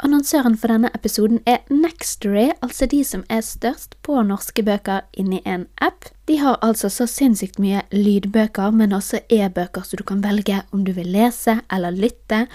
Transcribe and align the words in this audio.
Annonsøren 0.00 0.54
for 0.56 0.72
denne 0.72 0.88
episoden 0.96 1.42
er 1.48 1.58
Nextory, 1.68 2.50
altså 2.64 2.86
de 2.88 3.02
som 3.04 3.24
er 3.28 3.42
størst 3.44 3.98
på 4.06 4.16
norske 4.24 4.62
bøker 4.64 5.02
inni 5.12 5.42
en 5.44 5.66
app. 5.84 6.08
De 6.24 6.38
har 6.40 6.56
altså 6.64 6.88
så 6.88 7.04
sinnssykt 7.10 7.60
mye 7.60 7.82
lydbøker, 7.92 8.72
men 8.72 8.96
også 8.96 9.20
e-bøker, 9.28 9.84
så 9.84 10.00
du 10.00 10.04
kan 10.08 10.22
velge 10.24 10.62
om 10.72 10.86
du 10.86 10.94
vil 10.96 11.10
lese 11.12 11.58
eller 11.72 11.92
lytte. 11.92 12.46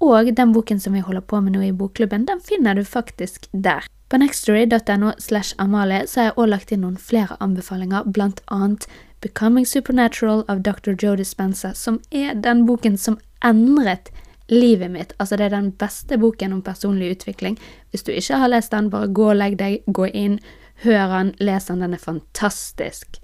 Og 0.00 0.32
den 0.36 0.56
boken 0.56 0.80
som 0.80 0.96
vi 0.96 1.04
holder 1.04 1.26
på 1.28 1.42
med 1.44 1.56
nå 1.56 1.66
i 1.66 1.74
bokklubben, 1.76 2.24
den 2.24 2.40
finner 2.40 2.74
du 2.74 2.84
faktisk 2.88 3.50
der. 3.52 3.84
På 4.08 4.20
nextory.no 4.20 5.12
slash 5.18 5.54
Amalie 5.58 6.06
så 6.06 6.20
har 6.20 6.30
jeg 6.30 6.38
også 6.38 6.50
lagt 6.50 6.72
inn 6.72 6.84
noen 6.86 6.96
flere 6.96 7.36
anbefalinger, 7.44 8.08
blant 8.08 8.40
annet 8.48 8.88
Becoming 9.20 9.66
Supernatural 9.68 10.44
av 10.48 10.64
Dr. 10.64 10.96
Joe 10.96 11.16
Dispenza, 11.20 11.74
som 11.74 12.00
er 12.12 12.32
den 12.34 12.64
boken 12.68 12.96
som 13.00 13.20
endret 13.44 14.12
livet 14.52 14.90
mitt. 14.90 15.12
Altså, 15.18 15.36
det 15.36 15.48
er 15.48 15.56
den 15.56 15.72
beste 15.80 16.18
boken 16.20 16.52
om 16.52 16.62
personlig 16.62 17.14
utvikling. 17.16 17.58
Hvis 17.90 18.04
du 18.04 18.12
ikke 18.12 18.40
har 18.42 18.52
lest 18.52 18.72
den, 18.72 18.90
bare 18.90 19.08
gå 19.08 19.30
og 19.30 19.38
legg 19.40 19.58
deg, 19.60 19.84
gå 19.86 20.08
inn, 20.12 20.38
hør 20.84 21.06
den, 21.18 21.34
les 21.40 21.70
den, 21.70 21.84
den 21.84 21.94
er 21.94 22.02
fantastisk. 22.02 23.20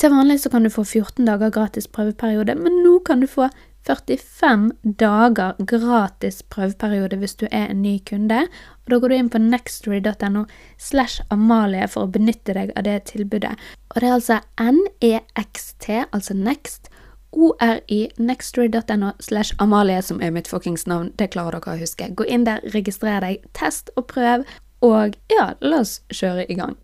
Til 0.00 0.14
vanlig 0.14 0.38
så 0.40 0.48
kan 0.48 0.64
du 0.64 0.70
få 0.72 0.84
14 0.84 1.26
dager 1.28 1.50
gratis 1.52 1.88
prøveperiode, 1.90 2.54
men 2.56 2.78
nå 2.84 3.00
kan 3.04 3.20
du 3.20 3.28
få 3.28 3.50
45 3.84 4.70
dager 5.00 5.56
gratis 5.68 6.42
prøveperiode 6.52 7.16
hvis 7.20 7.36
du 7.40 7.46
er 7.50 7.70
en 7.70 7.82
ny 7.82 7.98
kunde. 8.08 8.46
Og 8.84 8.90
Da 8.92 8.98
går 8.98 9.08
du 9.08 9.14
inn 9.16 9.30
på 9.32 9.40
nextory.no 9.40 10.44
slash 10.78 11.20
Amalie 11.30 11.88
for 11.88 12.06
å 12.06 12.12
benytte 12.12 12.54
deg 12.56 12.72
av 12.76 12.84
det 12.84 12.98
tilbudet. 13.12 13.56
Og 13.94 14.00
det 14.00 14.08
er 14.08 14.16
altså 14.16 14.40
NEXT, 14.60 15.88
altså 16.12 16.34
Next, 16.36 16.90
ORI, 17.32 18.10
nextory.no 18.18 19.12
slash 19.20 19.54
Amalie, 19.58 20.02
som 20.02 20.20
er 20.20 20.32
mitt 20.34 20.48
fuckings 20.48 20.86
navn. 20.86 21.12
Det 21.16 21.30
klarer 21.34 21.60
dere 21.60 21.76
å 21.76 21.80
huske. 21.80 22.10
Gå 22.14 22.26
inn 22.26 22.46
der, 22.48 22.62
registrer 22.74 23.22
deg, 23.24 23.44
test 23.56 23.92
og 23.96 24.08
prøv, 24.10 24.44
og 24.82 25.16
ja, 25.32 25.52
la 25.60 25.82
oss 25.84 26.00
kjøre 26.12 26.46
i 26.50 26.56
gang. 26.58 26.76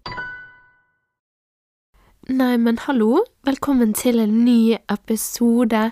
Nei, 2.27 2.57
men 2.59 2.79
hallo. 2.87 3.25
Velkommen 3.47 3.95
til 3.95 4.19
en 4.23 4.41
ny 4.45 4.77
episode 4.91 5.91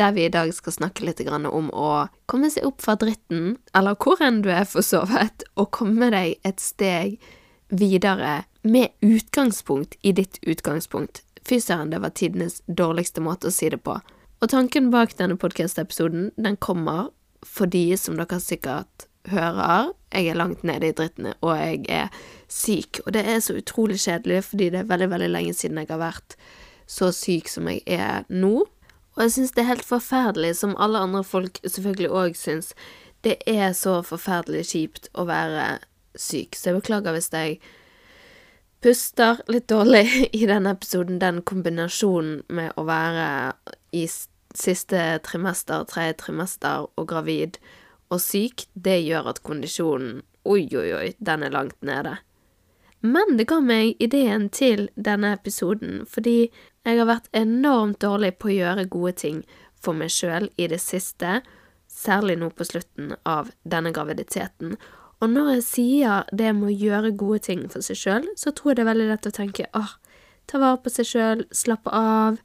der 0.00 0.12
vi 0.16 0.24
i 0.24 0.32
dag 0.32 0.52
skal 0.56 0.72
snakke 0.72 1.04
litt 1.04 1.20
om 1.28 1.68
å 1.72 2.08
komme 2.26 2.50
seg 2.52 2.64
opp 2.68 2.80
fra 2.80 2.96
dritten, 2.96 3.58
eller 3.76 3.96
hvor 4.00 4.20
enn 4.24 4.40
du 4.44 4.50
er 4.52 4.68
forsovet, 4.68 5.44
og 5.56 5.72
komme 5.76 6.10
deg 6.12 6.38
et 6.44 6.60
steg 6.60 7.18
videre 7.68 8.44
med 8.62 8.92
utgangspunkt 9.00 9.96
i 10.02 10.12
ditt 10.12 10.40
utgangspunkt. 10.46 11.22
Fy 11.48 11.60
søren, 11.60 11.90
det 11.90 12.02
var 12.02 12.14
tidenes 12.16 12.60
dårligste 12.66 13.22
måte 13.24 13.48
å 13.48 13.54
si 13.54 13.70
det 13.72 13.80
på. 13.84 13.96
Og 14.40 14.48
tanken 14.48 14.90
bak 14.92 15.16
denne 15.18 15.36
podkast-episoden, 15.40 16.30
den 16.36 16.56
kommer 16.56 17.10
fordi, 17.46 17.96
som 17.96 18.18
dere 18.20 18.40
sikkert 18.40 19.06
hører, 19.28 19.92
jeg 20.12 20.30
er 20.30 20.38
langt 20.38 20.62
nede 20.66 20.90
i 20.90 20.96
drittene, 20.96 21.34
og 21.44 21.54
jeg 21.56 21.84
er 21.92 22.08
syk. 22.48 23.00
Og 23.06 23.14
det 23.16 23.24
er 23.28 23.40
så 23.44 23.56
utrolig 23.60 24.00
kjedelig, 24.00 24.42
fordi 24.50 24.70
det 24.72 24.82
er 24.82 24.90
veldig, 24.90 25.10
veldig 25.12 25.30
lenge 25.30 25.54
siden 25.56 25.80
jeg 25.80 25.90
har 25.92 26.02
vært 26.02 26.36
så 26.90 27.10
syk 27.14 27.48
som 27.48 27.68
jeg 27.70 27.84
er 27.86 28.24
nå. 28.28 28.64
Og 29.16 29.22
jeg 29.24 29.34
syns 29.36 29.52
det 29.54 29.64
er 29.64 29.72
helt 29.74 29.86
forferdelig, 29.86 30.54
som 30.60 30.76
alle 30.80 31.02
andre 31.04 31.22
folk 31.26 31.60
selvfølgelig 31.64 32.10
òg 32.22 32.38
syns. 32.38 32.72
Det 33.24 33.36
er 33.48 33.74
så 33.76 34.00
forferdelig 34.06 34.70
kjipt 34.72 35.10
å 35.12 35.26
være 35.28 35.78
syk, 36.18 36.56
så 36.56 36.70
jeg 36.70 36.80
beklager 36.80 37.14
hvis 37.14 37.30
jeg 37.32 37.60
puster 38.80 39.42
litt 39.52 39.68
dårlig 39.68 40.06
i 40.40 40.46
denne 40.46 40.74
episoden, 40.76 41.20
den 41.20 41.42
kombinasjonen 41.46 42.42
med 42.48 42.72
å 42.80 42.86
være 42.88 43.28
i 43.96 44.06
siste 44.08 45.04
trimester, 45.26 45.84
tredje 45.88 46.18
trimester 46.24 46.88
og 46.96 47.06
gravid 47.10 47.60
og 48.10 48.18
syk, 48.22 48.66
det 48.74 48.98
gjør 49.04 49.30
at 49.34 49.44
kondisjonen 49.46 50.20
Oi, 50.48 50.64
oi, 50.72 50.88
oi, 50.96 51.08
den 51.20 51.42
er 51.44 51.52
langt 51.52 51.76
nede. 51.84 52.14
Men 53.04 53.36
det 53.36 53.44
ga 53.50 53.58
meg 53.60 53.98
ideen 54.00 54.46
til 54.48 54.86
denne 54.96 55.34
episoden, 55.36 56.06
fordi 56.08 56.48
jeg 56.88 56.96
har 56.96 57.08
vært 57.10 57.28
enormt 57.36 58.00
dårlig 58.00 58.34
på 58.40 58.48
å 58.48 58.54
gjøre 58.54 58.86
gode 58.88 59.12
ting 59.20 59.42
for 59.76 59.96
meg 59.96 60.08
sjøl 60.12 60.48
i 60.56 60.70
det 60.72 60.80
siste, 60.80 61.42
særlig 61.92 62.38
nå 62.40 62.48
på 62.56 62.64
slutten 62.64 63.12
av 63.28 63.52
denne 63.68 63.92
graviditeten, 63.92 64.78
og 65.20 65.28
når 65.28 65.50
jeg 65.54 65.64
sier 65.66 66.28
det 66.32 66.52
med 66.56 66.70
å 66.70 66.76
gjøre 66.86 67.12
gode 67.20 67.42
ting 67.44 67.66
for 67.72 67.84
seg 67.84 67.98
sjøl, 68.00 68.28
så 68.40 68.52
tror 68.56 68.72
jeg 68.72 68.80
det 68.80 68.84
er 68.86 68.90
veldig 68.92 69.08
lett 69.10 69.28
å 69.28 69.34
tenke 69.36 69.68
åh, 69.76 69.92
ta 70.48 70.60
vare 70.62 70.80
på 70.80 70.92
seg 70.92 71.08
sjøl, 71.10 71.44
slappe 71.52 71.92
av, 71.92 72.40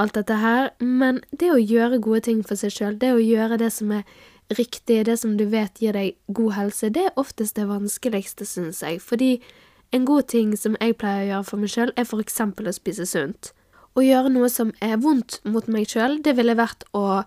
alt 0.00 0.16
dette 0.16 0.38
her, 0.40 0.70
men 0.80 1.20
det 1.30 1.52
å 1.52 1.60
gjøre 1.60 2.00
gode 2.02 2.24
ting 2.26 2.42
for 2.46 2.58
seg 2.58 2.74
sjøl, 2.74 2.98
det 2.98 3.12
å 3.14 3.22
gjøre 3.22 3.60
det 3.60 3.70
som 3.74 3.92
er 3.94 4.04
riktig, 4.50 5.04
det 5.06 5.16
som 5.20 5.36
du 5.38 5.44
vet 5.52 5.78
gir 5.78 5.94
deg 5.94 6.16
god 6.34 6.56
helse, 6.56 6.90
det 6.90 7.06
er 7.08 7.20
oftest 7.20 7.58
det 7.60 7.68
vanskeligste, 7.70 8.48
syns 8.48 8.82
jeg, 8.82 8.98
fordi 9.04 9.36
en 9.94 10.06
god 10.08 10.28
ting 10.32 10.54
som 10.58 10.76
jeg 10.80 10.96
pleier 10.98 11.24
å 11.24 11.30
gjøre 11.30 11.48
for 11.50 11.62
meg 11.62 11.74
sjøl, 11.74 11.94
er 11.98 12.08
for 12.08 12.22
eksempel 12.22 12.70
å 12.70 12.74
spise 12.74 13.06
sunt. 13.06 13.52
Å 13.98 14.02
gjøre 14.02 14.30
noe 14.32 14.50
som 14.50 14.70
er 14.82 14.98
vondt 15.02 15.40
mot 15.44 15.66
meg 15.70 15.90
sjøl, 15.90 16.20
det 16.22 16.36
ville 16.38 16.58
vært 16.58 16.86
å 16.94 17.22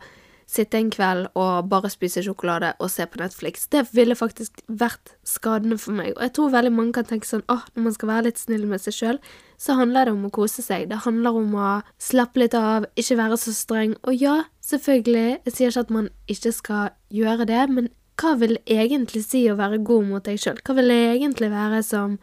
sitte 0.50 0.80
en 0.80 0.92
kveld 0.94 1.30
og 1.40 1.70
bare 1.72 1.92
spise 1.92 2.24
sjokolade 2.26 2.74
og 2.80 2.92
se 2.92 3.06
på 3.09 3.22
Netflix. 3.22 3.68
Det 3.72 3.86
ville 3.94 4.18
faktisk 4.18 4.62
vært 4.68 5.16
skadende 5.28 5.80
for 5.81 5.96
meg. 5.98 6.14
Og 6.16 6.22
jeg 6.26 6.36
tror 6.38 6.54
veldig 6.54 6.74
mange 6.76 6.98
kan 6.98 7.08
tenke 7.09 7.30
sånn 7.30 7.46
åh, 7.52 7.66
når 7.74 7.88
man 7.88 7.98
skal 7.98 8.12
være 8.12 8.28
litt 8.30 8.42
snill 8.42 8.68
med 8.70 8.84
seg 8.84 8.98
sjøl, 8.98 9.20
så 9.58 9.78
handler 9.80 10.08
det 10.09 10.16
om 10.16 10.28
å 10.28 10.34
kose 10.34 10.66
seg. 10.66 10.90
Det 10.92 11.04
handler 11.06 11.40
om 11.40 11.58
å 11.58 11.72
slappe 12.02 12.44
litt 12.44 12.58
av, 12.58 12.88
ikke 13.00 13.20
være 13.20 13.40
så 13.40 13.56
streng. 13.56 13.98
Og 14.04 14.16
ja, 14.20 14.44
selvfølgelig, 14.66 15.40
jeg 15.48 15.56
sier 15.58 15.74
ikke 15.74 15.86
at 15.88 15.98
man 15.98 16.09
ikke 16.31 16.54
skal 16.56 16.96
gjøre 17.14 17.48
det, 17.50 17.66
men 17.72 17.92
hva 18.20 18.36
vil 18.38 18.60
egentlig 18.70 19.24
si 19.25 19.46
å 19.50 19.58
være 19.58 19.81
god 19.86 20.10
mot 20.12 20.25
deg 20.25 20.40
sjøl? 20.42 20.60
Hva 20.66 20.75
vil 20.78 20.92
det 20.92 21.02
egentlig 21.16 21.50
være 21.54 21.81
som 21.86 22.20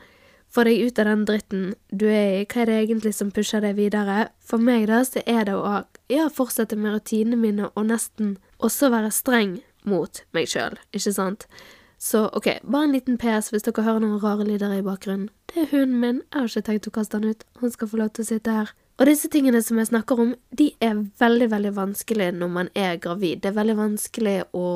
få 0.51 0.65
deg 0.67 0.83
ut 0.83 0.99
av 0.99 1.09
den 1.11 1.25
dritten 1.29 1.67
du 1.91 2.07
er 2.11 2.41
i, 2.41 2.45
hva 2.45 2.63
er 2.63 2.71
det 2.71 2.79
egentlig 2.83 3.15
som 3.17 3.33
pusher 3.35 3.63
deg 3.65 3.79
videre? 3.79 4.29
For 4.43 4.63
meg, 4.63 4.89
da, 4.91 5.03
så 5.07 5.23
er 5.27 5.47
det 5.49 5.57
å 5.57 5.83
ja, 6.11 6.29
fortsette 6.33 6.79
med 6.79 6.97
rutinene 6.97 7.39
mine 7.39 7.71
og 7.75 7.91
nesten 7.91 8.37
også 8.59 8.91
være 8.93 9.13
streng 9.15 9.61
mot 9.89 10.23
meg 10.37 10.51
sjøl, 10.51 10.77
ikke 10.93 11.15
sant? 11.17 11.47
Så 12.01 12.27
ok, 12.33 12.63
bare 12.65 12.89
en 12.89 12.95
liten 12.97 13.19
PS 13.21 13.51
hvis 13.53 13.67
dere 13.67 13.85
hører 13.85 14.01
noen 14.01 14.21
rare 14.23 14.47
lyder 14.49 14.73
i 14.73 14.85
bakgrunnen. 14.85 15.29
Det 15.53 15.67
er 15.67 15.73
hunden 15.75 15.99
min, 16.01 16.23
jeg 16.31 16.39
har 16.39 16.49
ikke 16.49 16.67
tenkt 16.69 16.89
å 16.89 16.95
kaste 16.95 17.21
han 17.21 17.29
ut, 17.29 17.45
han 17.61 17.75
skal 17.75 17.91
få 17.91 18.01
lov 18.01 18.15
til 18.17 18.25
å 18.25 18.31
sitte 18.31 18.55
her. 18.57 18.71
Og 19.01 19.09
disse 19.09 19.29
tingene 19.33 19.63
som 19.65 19.79
jeg 19.81 19.89
snakker 19.89 20.21
om, 20.21 20.33
de 20.57 20.71
er 20.85 20.99
veldig, 21.21 21.51
veldig 21.53 21.73
vanskelig 21.77 22.31
når 22.37 22.51
man 22.53 22.71
er 22.77 22.99
gravid. 23.01 23.41
Det 23.41 23.49
er 23.49 23.57
veldig 23.57 23.77
vanskelig 23.79 24.37
å 24.57 24.67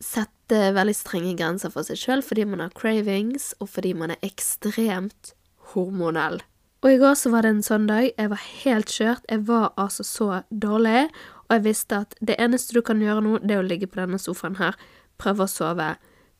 sette 0.00 0.60
veldig 0.74 0.94
strenge 0.96 1.34
grenser 1.38 1.72
for 1.72 1.86
seg 1.86 1.98
sjøl 2.00 2.22
fordi 2.24 2.46
man 2.48 2.64
har 2.64 2.72
cravings, 2.76 3.52
og 3.60 3.70
fordi 3.74 3.92
man 3.96 4.14
er 4.14 4.24
ekstremt 4.26 5.34
hormonell. 5.74 6.40
Og 6.80 6.94
i 6.94 7.00
går 7.00 7.16
så 7.20 7.30
var 7.32 7.44
det 7.44 7.52
en 7.52 7.64
sånn 7.64 7.86
dag. 7.90 8.06
Jeg 8.16 8.30
var 8.32 8.44
helt 8.64 8.92
kjørt. 8.94 9.26
Jeg 9.28 9.44
var 9.48 9.74
altså 9.76 10.04
så 10.06 10.28
dårlig, 10.48 11.10
og 11.48 11.56
jeg 11.58 11.64
visste 11.66 11.98
at 12.06 12.14
det 12.24 12.38
eneste 12.40 12.76
du 12.76 12.80
kan 12.84 13.02
gjøre 13.04 13.24
nå, 13.26 13.34
det 13.44 13.56
er 13.56 13.60
å 13.60 13.66
ligge 13.66 13.90
på 13.90 14.00
denne 14.00 14.20
sofaen 14.22 14.56
her, 14.60 14.78
prøve 15.20 15.44
å 15.44 15.50
sove, 15.50 15.90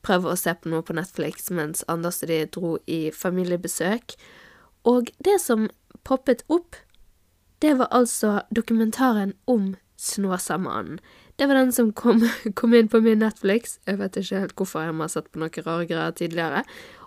prøve 0.06 0.32
å 0.32 0.38
se 0.38 0.54
på 0.56 0.72
noe 0.72 0.86
på 0.86 0.96
Netflix 0.96 1.50
mens 1.52 1.84
Anders 1.92 2.22
og 2.24 2.32
de 2.32 2.38
dro 2.56 2.76
i 2.88 3.00
familiebesøk. 3.12 4.16
Og 4.88 5.12
det 5.20 5.36
som 5.44 5.68
poppet 6.08 6.46
opp, 6.48 6.78
det 7.60 7.74
var 7.76 7.92
altså 7.92 8.38
dokumentaren 8.48 9.34
om 9.44 9.74
Snåsamannen. 10.00 11.02
Det 11.40 11.46
var 11.48 11.54
den 11.54 11.72
som 11.72 11.92
kom, 11.92 12.28
kom, 12.54 12.74
inn 12.74 12.88
på 12.92 13.00
min 13.00 13.22
Netflix. 13.24 13.78
Jeg 13.88 13.96
vet 13.96 14.16
ikke 14.20 14.40
helt 14.42 14.58
hvorfor 14.60 14.82
jeg 14.84 14.92
har 14.98 15.08
sett 15.08 15.30
på 15.32 15.40
noen 15.40 15.64
rare 15.64 15.86
greier 15.88 16.12
tidligere. 16.12 16.64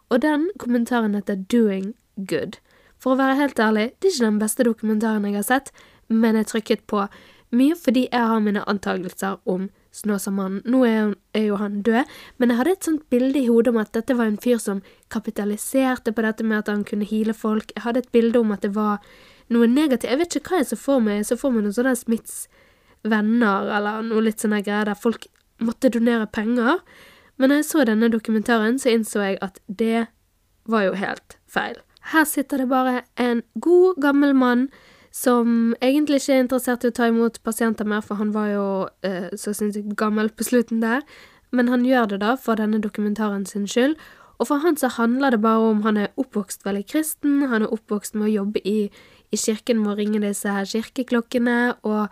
Og 0.10 0.24
den 0.24 0.48
kommentaren 0.58 1.14
heter 1.14 1.44
Doing 1.54 1.92
Good. 2.18 2.58
For 2.98 3.14
å 3.14 3.20
være 3.20 3.38
helt 3.38 3.62
ærlig, 3.62 3.92
det 4.02 4.10
er 4.10 4.16
ikke 4.16 4.26
den 4.26 4.40
beste 4.42 4.66
dokumentaren 4.66 5.28
jeg 5.30 5.38
har 5.38 5.46
sett, 5.46 5.70
men 6.10 6.40
jeg 6.40 6.50
trykket 6.50 6.82
på 6.90 7.04
mye 7.54 7.78
fordi 7.78 8.08
jeg 8.08 8.32
har 8.32 8.42
mine 8.42 8.66
antagelser 8.66 9.38
om 9.46 9.70
Snåsamannen. 9.94 10.64
Nå 10.66 10.82
er, 10.88 11.14
er, 11.38 11.46
jo 11.52 11.62
han 11.62 11.84
død, 11.86 12.10
men 12.42 12.50
jeg 12.50 12.58
hadde 12.64 12.74
et 12.74 12.90
sånt 12.90 13.06
bilde 13.14 13.38
i 13.38 13.46
hodet 13.52 13.76
om 13.76 13.78
at 13.84 13.94
dette 13.94 14.18
var 14.18 14.32
en 14.32 14.41
fyr 14.41 14.58
som 14.58 14.82
kapitaliserte 15.14 16.09
på 16.09 16.26
dette 16.26 16.41
med 16.41 16.64
at 16.64 16.74
han 16.74 16.82
kunne 16.90 17.06
heale 17.06 17.38
folk. 17.38 17.70
Jeg 17.76 17.86
hadde 17.86 18.02
et 18.02 18.12
bilde 18.16 18.41
om 18.41 18.58
at 18.58 18.66
det 18.66 18.74
var 18.74 19.06
noe 19.53 19.70
negativt. 19.70 20.09
Jeg 20.09 20.24
vet 20.24 20.41
ikke 20.41 20.56
hva 20.56 20.64
jeg 20.64 20.72
så 20.74 20.82
for 20.90 21.06
meg. 21.06 21.22
Jeg 21.22 21.29
så 21.29 21.38
for 21.38 21.53
meg 21.53 21.68
noen 21.68 21.78
smitts. 21.78 22.08
Smiths 22.08 22.47
venner 23.03 23.70
eller 23.78 24.03
noe 24.08 24.23
litt 24.28 24.44
sånne 24.44 24.61
greier 24.64 24.90
der 24.90 25.00
folk 25.00 25.28
måtte 25.64 25.91
donere 25.94 26.28
penger. 26.28 26.82
Men 27.38 27.50
når 27.50 27.61
jeg 27.61 27.70
så 27.70 27.85
denne 27.88 28.11
dokumentaren, 28.14 28.79
så 28.79 28.94
innså 28.94 29.23
jeg 29.23 29.40
at 29.41 29.59
det 29.67 30.08
var 30.70 30.88
jo 30.88 30.97
helt 31.00 31.38
feil. 31.50 31.78
Her 32.14 32.26
sitter 32.28 32.64
det 32.64 32.70
bare 32.72 33.03
en 33.20 33.44
god, 33.55 34.00
gammel 34.03 34.35
mann 34.35 34.67
som 35.14 35.76
egentlig 35.82 36.23
ikke 36.23 36.34
er 36.34 36.44
interessert 36.44 36.84
i 36.84 36.90
å 36.90 36.96
ta 36.97 37.08
imot 37.08 37.38
pasienter 37.46 37.85
mer, 37.85 38.02
for 38.02 38.17
han 38.20 38.34
var 38.34 38.50
jo 38.50 38.66
eh, 39.05 39.29
så 39.38 39.53
sinnssykt 39.53 39.94
gammel 40.00 40.32
på 40.34 40.47
slutten 40.47 40.82
der. 40.82 41.05
Men 41.53 41.70
han 41.70 41.85
gjør 41.85 42.16
det 42.16 42.23
da 42.23 42.34
for 42.40 42.58
denne 42.58 42.82
dokumentaren 42.82 43.46
sin 43.46 43.67
skyld. 43.70 43.94
Og 44.41 44.50
for 44.50 44.64
han 44.66 44.76
så 44.79 44.90
handler 44.96 45.35
det 45.35 45.44
bare 45.44 45.70
om 45.70 45.84
han 45.85 46.00
er 46.02 46.09
oppvokst 46.17 46.66
veldig 46.66 46.88
kristen, 46.90 47.44
han 47.52 47.64
er 47.64 47.73
oppvokst 47.73 48.17
med 48.17 48.32
å 48.32 48.34
jobbe 48.34 48.64
i, 48.67 48.90
i 49.29 49.38
kirken 49.38 49.84
med 49.84 49.94
å 49.94 49.97
ringe 50.02 50.23
disse 50.23 50.50
her 50.50 50.66
kirkeklokkene, 50.67 51.76
og 51.85 52.09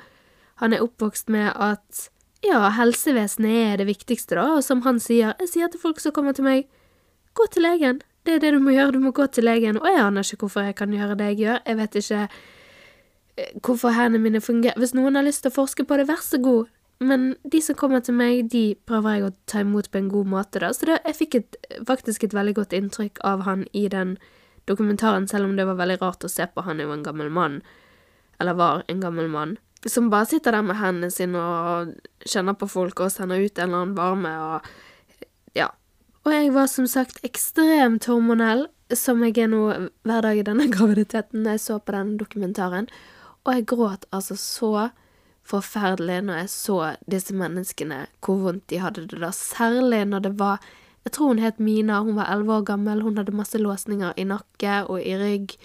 han 0.62 0.74
er 0.74 0.84
oppvokst 0.86 1.32
med 1.34 1.50
at 1.58 2.08
ja, 2.46 2.62
helsevesenet 2.78 3.58
er 3.74 3.82
det 3.82 3.90
viktigste, 3.90 4.38
da, 4.38 4.48
og 4.58 4.64
som 4.66 4.82
han 4.86 5.00
sier, 5.02 5.36
jeg 5.42 5.50
sier 5.52 5.70
til 5.74 5.82
folk 5.82 6.02
som 6.02 6.14
kommer 6.16 6.34
til 6.38 6.46
meg, 6.48 6.70
gå 7.38 7.46
til 7.54 7.66
legen, 7.66 8.02
det 8.26 8.36
er 8.36 8.44
det 8.44 8.52
du 8.56 8.60
må 8.62 8.74
gjøre, 8.74 8.96
du 8.96 9.02
må 9.02 9.14
gå 9.18 9.26
til 9.34 9.46
legen, 9.48 9.80
og 9.82 9.88
jeg 9.90 10.02
aner 10.02 10.26
ikke 10.26 10.46
hvorfor 10.46 10.66
jeg 10.66 10.78
kan 10.78 10.94
gjøre 10.94 11.18
det 11.18 11.32
jeg 11.32 11.40
gjør, 11.42 11.64
jeg 11.66 11.80
vet 11.80 11.98
ikke 12.02 12.22
eh, 12.28 13.56
hvorfor 13.62 13.96
hendene 13.98 14.26
mine 14.26 14.42
fungerer, 14.42 14.78
hvis 14.82 14.94
noen 14.98 15.18
har 15.18 15.26
lyst 15.26 15.46
til 15.46 15.54
å 15.54 15.58
forske 15.58 15.86
på 15.86 15.98
det, 15.98 16.08
vær 16.10 16.22
så 16.26 16.42
god, 16.42 16.70
men 17.02 17.32
de 17.42 17.62
som 17.66 17.78
kommer 17.78 18.04
til 18.06 18.18
meg, 18.18 18.46
de 18.54 18.76
prøver 18.86 19.18
jeg 19.18 19.26
å 19.26 19.34
ta 19.50 19.64
imot 19.66 19.90
på 19.90 20.02
en 20.02 20.12
god 20.14 20.30
måte, 20.34 20.62
da, 20.62 20.70
så 20.74 20.90
det, 20.90 21.00
jeg 21.08 21.18
fikk 21.18 21.40
et, 21.40 21.58
faktisk 21.90 22.28
et 22.28 22.38
veldig 22.38 22.58
godt 22.62 22.78
inntrykk 22.78 23.24
av 23.26 23.46
han 23.48 23.66
i 23.74 23.88
den 23.90 24.18
dokumentaren, 24.70 25.26
selv 25.30 25.50
om 25.50 25.58
det 25.58 25.66
var 25.66 25.80
veldig 25.82 25.98
rart 26.04 26.26
å 26.26 26.30
se 26.30 26.46
på, 26.46 26.66
han 26.66 26.82
er 26.82 26.90
jo 26.90 26.94
en 26.94 27.06
gammel 27.06 27.34
mann, 27.34 27.62
eller 28.42 28.58
var 28.58 28.86
en 28.90 29.02
gammel 29.02 29.30
mann, 29.30 29.58
som 29.90 30.12
bare 30.12 30.30
sitter 30.30 30.54
der 30.54 30.66
med 30.66 30.78
hendene 30.78 31.10
sine 31.14 31.42
og 31.42 31.94
kjenner 32.28 32.54
på 32.58 32.68
folk 32.70 33.00
og 33.02 33.14
sender 33.14 33.42
ut 33.42 33.58
en 33.58 33.64
eller 33.66 33.82
annen 33.82 33.96
varme 33.98 34.34
og 34.46 34.68
ja. 35.58 35.72
Og 36.22 36.36
jeg 36.36 36.52
var 36.54 36.70
som 36.70 36.86
sagt 36.90 37.24
ekstremt 37.26 38.06
hormonell, 38.06 38.68
som 38.94 39.24
jeg 39.26 39.40
er 39.42 39.50
nå 39.50 39.64
hver 40.06 40.28
dag 40.28 40.38
i 40.38 40.46
denne 40.46 40.68
graviditeten. 40.76 41.42
Når 41.42 41.58
jeg 41.58 41.64
så 41.66 41.80
på 41.80 41.96
den 41.96 42.18
dokumentaren, 42.22 42.92
og 43.42 43.56
jeg 43.56 43.70
gråt 43.72 44.06
altså 44.14 44.38
så 44.38 44.90
forferdelig 45.48 46.20
når 46.28 46.44
jeg 46.44 46.52
så 46.54 46.78
disse 47.10 47.34
menneskene, 47.36 48.06
hvor 48.22 48.44
vondt 48.44 48.68
de 48.70 48.82
hadde 48.84 49.08
det 49.10 49.22
da, 49.24 49.32
særlig 49.34 50.06
når 50.06 50.28
det 50.28 50.38
var 50.40 50.62
Jeg 51.02 51.16
tror 51.16 51.28
hun 51.32 51.40
het 51.42 51.60
Mina, 51.60 52.04
hun 52.06 52.14
var 52.16 52.30
elleve 52.30 52.54
år 52.60 52.62
gammel, 52.62 53.00
hun 53.02 53.16
hadde 53.18 53.34
masse 53.34 53.58
låsninger 53.58 54.14
i 54.22 54.24
nakke 54.24 54.84
og 54.86 55.02
i 55.02 55.16
rygg, 55.18 55.56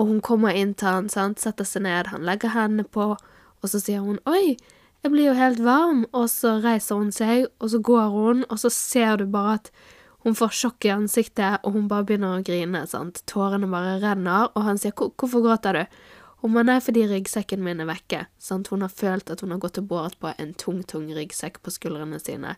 og 0.00 0.08
hun 0.08 0.20
kommer 0.24 0.56
inn 0.56 0.72
til 0.78 0.88
han, 0.88 1.08
sant, 1.12 1.42
setter 1.42 1.66
seg 1.68 1.84
ned, 1.84 2.08
han 2.08 2.24
legger 2.24 2.54
hendene 2.54 2.88
på, 2.88 3.12
og 3.60 3.68
så 3.68 3.80
sier 3.82 4.00
hun 4.00 4.16
oi, 4.30 4.56
jeg 5.00 5.12
blir 5.12 5.30
jo 5.30 5.36
helt 5.36 5.60
varm, 5.64 6.04
og 6.16 6.28
så 6.32 6.58
reiser 6.64 7.00
hun 7.00 7.12
seg, 7.12 7.48
og 7.60 7.72
så 7.72 7.80
går 7.84 8.14
hun, 8.14 8.44
og 8.48 8.60
så 8.60 8.70
ser 8.72 9.20
du 9.20 9.26
bare 9.32 9.58
at 9.58 9.70
hun 10.24 10.36
får 10.36 10.52
sjokk 10.56 10.84
i 10.84 10.92
ansiktet, 10.92 11.60
og 11.64 11.76
hun 11.76 11.86
bare 11.88 12.04
begynner 12.08 12.36
å 12.36 12.44
grine, 12.44 12.82
sant, 12.88 13.22
tårene 13.28 13.68
bare 13.72 13.98
renner, 14.02 14.50
og 14.52 14.66
han 14.66 14.80
sier 14.80 14.96
hvorfor 14.96 15.44
gråter 15.44 15.78
du? 15.78 16.00
Hun 16.40 16.56
bare 16.56 16.68
nei, 16.68 16.78
fordi 16.84 17.06
ryggsekken 17.08 17.64
min 17.64 17.80
er 17.84 17.88
vekke, 17.88 18.26
sant, 18.40 18.68
hun 18.72 18.84
har 18.84 18.92
følt 18.92 19.32
at 19.32 19.44
hun 19.44 19.52
har 19.52 19.60
gått 19.60 19.80
og 19.80 19.88
båret 19.88 20.16
på 20.20 20.32
en 20.36 20.52
tung, 20.60 20.82
tung 20.88 21.08
ryggsekk 21.16 21.60
på 21.64 21.72
skuldrene 21.72 22.20
sine. 22.20 22.56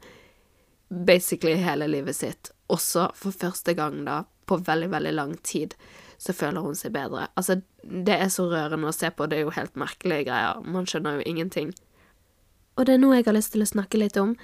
Basically 0.90 1.54
hele 1.62 1.90
livet 1.90 2.18
sitt, 2.18 2.50
også 2.70 3.08
for 3.18 3.34
første 3.34 3.74
gang, 3.78 4.02
da, 4.06 4.24
på 4.46 4.58
veldig, 4.66 4.90
veldig 4.94 5.14
lang 5.14 5.36
tid, 5.46 5.74
så 6.22 6.34
føler 6.36 6.62
hun 6.62 6.76
seg 6.78 6.94
bedre. 6.94 7.26
Altså, 7.34 7.58
det 7.82 8.14
er 8.14 8.30
så 8.30 8.46
rørende 8.50 8.90
å 8.90 8.94
se 8.94 9.10
på, 9.10 9.26
det 9.26 9.40
er 9.40 9.46
jo 9.46 9.54
helt 9.56 9.78
merkelige 9.78 10.28
greier, 10.30 10.60
man 10.62 10.86
skjønner 10.86 11.18
jo 11.18 11.26
ingenting. 11.26 11.72
Og 12.78 12.86
det 12.86 12.94
er 12.94 13.02
nå 13.02 13.10
jeg 13.16 13.26
har 13.26 13.36
lyst 13.36 13.52
til 13.56 13.64
å 13.64 13.68
snakke 13.68 14.00
litt 14.00 14.18
om 14.20 14.36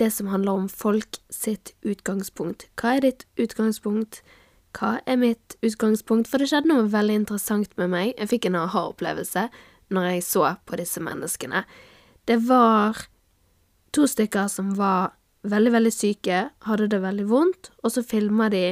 det 0.00 0.10
som 0.12 0.28
handler 0.30 0.62
om 0.62 0.68
folk 0.70 1.18
sitt 1.32 1.72
utgangspunkt. 1.86 2.68
Hva 2.78 2.96
er 2.96 3.06
ditt 3.08 3.26
utgangspunkt? 3.40 4.20
Hva 4.76 4.98
er 5.08 5.18
mitt 5.20 5.56
utgangspunkt? 5.64 6.28
For 6.30 6.40
det 6.40 6.50
skjedde 6.52 6.70
noe 6.70 6.86
veldig 6.92 7.22
interessant 7.22 7.72
med 7.80 7.92
meg. 7.92 8.14
Jeg 8.14 8.30
fikk 8.32 8.48
en 8.48 8.60
aha-opplevelse 8.60 9.48
når 9.94 10.10
jeg 10.10 10.26
så 10.28 10.50
på 10.68 10.78
disse 10.78 11.02
menneskene. 11.02 11.64
Det 12.28 12.38
var 12.46 13.06
to 13.96 14.06
stykker 14.10 14.50
som 14.52 14.74
var 14.78 15.16
veldig, 15.46 15.72
veldig 15.74 15.94
syke, 15.94 16.42
hadde 16.66 16.90
det 16.92 17.00
veldig 17.02 17.26
vondt, 17.30 17.70
og 17.82 17.94
så 17.94 18.02
filmer 18.04 18.50
de 18.52 18.64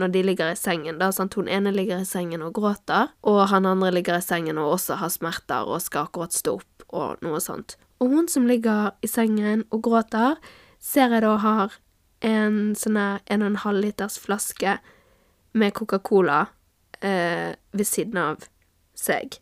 når 0.00 0.12
de 0.14 0.22
ligger 0.24 0.52
i 0.52 0.56
sengen. 0.56 0.98
da, 0.98 1.10
sant? 1.12 1.34
Hun 1.34 1.48
ene 1.48 1.72
ligger 1.72 2.00
i 2.02 2.08
sengen 2.08 2.42
og 2.42 2.54
gråter, 2.56 3.12
og 3.22 3.48
han 3.48 3.66
andre 3.66 3.92
ligger 3.92 4.18
i 4.18 4.24
sengen 4.24 4.58
og 4.58 4.78
også 4.78 4.98
har 5.02 5.12
smerter 5.12 5.68
og 5.68 5.82
skal 5.82 6.08
akkurat 6.08 6.32
stå 6.32 6.56
opp 6.60 6.86
og 6.92 7.22
noe 7.24 7.40
sånt. 7.40 7.76
Og 8.00 8.10
hun 8.10 8.28
som 8.28 8.46
ligger 8.46 8.92
i 9.02 9.10
sengen 9.10 9.64
og 9.70 9.84
gråter, 9.86 10.40
ser 10.82 11.12
jeg 11.14 11.22
da 11.22 11.36
har 11.38 11.78
en 12.22 12.74
sånn 12.78 12.98
en 12.98 13.42
og 13.42 13.48
en 13.50 13.62
halv 13.64 13.84
liters 13.84 14.18
flaske 14.18 14.78
med 15.58 15.74
Coca-Cola 15.76 16.46
eh, 17.00 17.54
ved 17.72 17.86
siden 17.86 18.18
av 18.18 18.48
seg. 18.98 19.38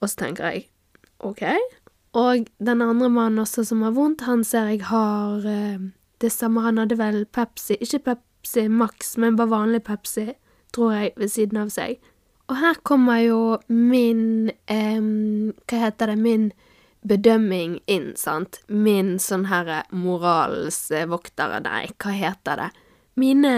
Og 0.00 0.10
så 0.10 0.26
tenker 0.26 0.50
jeg 0.50 0.66
OK. 1.24 1.42
Og 2.16 2.48
den 2.58 2.82
andre 2.84 3.08
mannen 3.12 3.42
også 3.44 3.64
som 3.68 3.84
har 3.84 3.94
vondt, 3.96 4.24
han 4.28 4.44
ser 4.44 4.72
jeg 4.72 4.86
har 4.88 5.44
eh, 5.48 5.88
det 6.20 6.32
samme. 6.32 6.64
Han 6.64 6.80
hadde 6.80 6.98
vel 7.00 7.24
Pepsi, 7.28 7.76
ikke 7.80 8.16
Pepsi 8.46 8.68
Max, 8.68 9.16
men 9.16 9.36
bare 9.36 9.48
vanlig 9.48 9.84
Pepsi, 9.84 10.34
tror 10.74 10.92
jeg, 10.92 11.10
ved 11.16 11.30
siden 11.30 11.58
av 11.58 11.70
seg. 11.74 11.98
Og 12.46 12.54
her 12.60 12.76
kommer 12.86 13.18
jo 13.18 13.38
min 13.66 14.52
eh, 14.70 15.02
Hva 15.66 15.80
heter 15.82 16.12
det? 16.12 16.18
Min 16.22 16.44
bedømming 17.02 17.80
inn, 17.90 18.12
sant? 18.14 18.60
Min 18.68 19.16
sånn 19.18 19.48
herre 19.50 19.80
moralens 19.90 20.78
voktere, 21.10 21.58
nei, 21.64 21.88
hva 21.98 22.14
heter 22.14 22.60
det? 22.60 22.68
Mine 23.18 23.54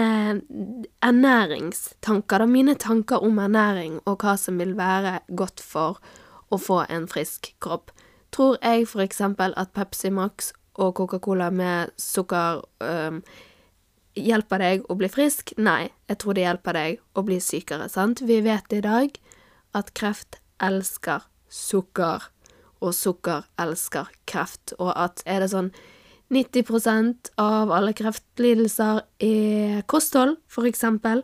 ernæringstanker, 1.05 2.41
da, 2.41 2.47
mine 2.49 2.73
tanker 2.81 3.21
om 3.21 3.37
ernæring 3.43 3.99
og 4.07 4.23
hva 4.23 4.33
som 4.41 4.57
vil 4.57 4.73
være 4.79 5.19
godt 5.29 5.61
for 5.61 6.01
å 6.49 6.57
få 6.57 6.79
en 6.89 7.05
frisk 7.11 7.51
kropp. 7.61 7.93
Tror 8.33 8.57
jeg 8.63 8.89
for 8.89 9.05
eksempel 9.05 9.53
at 9.53 9.69
Pepsi 9.77 10.09
Max 10.09 10.49
og 10.81 10.95
Coca-Cola 10.97 11.51
med 11.53 11.93
sukker 12.01 12.63
øhm, 12.81 13.21
hjelper 14.17 14.61
deg 14.63 14.85
å 14.89 14.97
bli 14.99 15.09
frisk? 15.11 15.53
Nei, 15.57 15.89
jeg 16.09 16.21
tror 16.21 16.37
det 16.37 16.45
hjelper 16.45 16.77
deg 16.77 16.99
å 17.17 17.23
bli 17.27 17.39
sykere, 17.43 17.89
sant? 17.91 18.23
Vi 18.25 18.41
vet 18.45 18.73
i 18.73 18.81
dag 18.85 19.19
at 19.77 19.93
kreft 19.97 20.39
elsker 20.63 21.27
sukker, 21.49 22.29
og 22.79 22.93
sukker 22.95 23.47
elsker 23.59 24.09
kreft, 24.29 24.73
og 24.79 24.93
at 24.95 25.23
er 25.27 25.43
det 25.43 25.51
sånn 25.51 25.71
90% 26.29 27.31
av 27.41 27.71
alle 27.73 27.93
kreftlidelser 27.97 29.01
er 29.25 29.81
kosthold, 29.89 30.37
for 30.47 30.69
eksempel. 30.69 31.23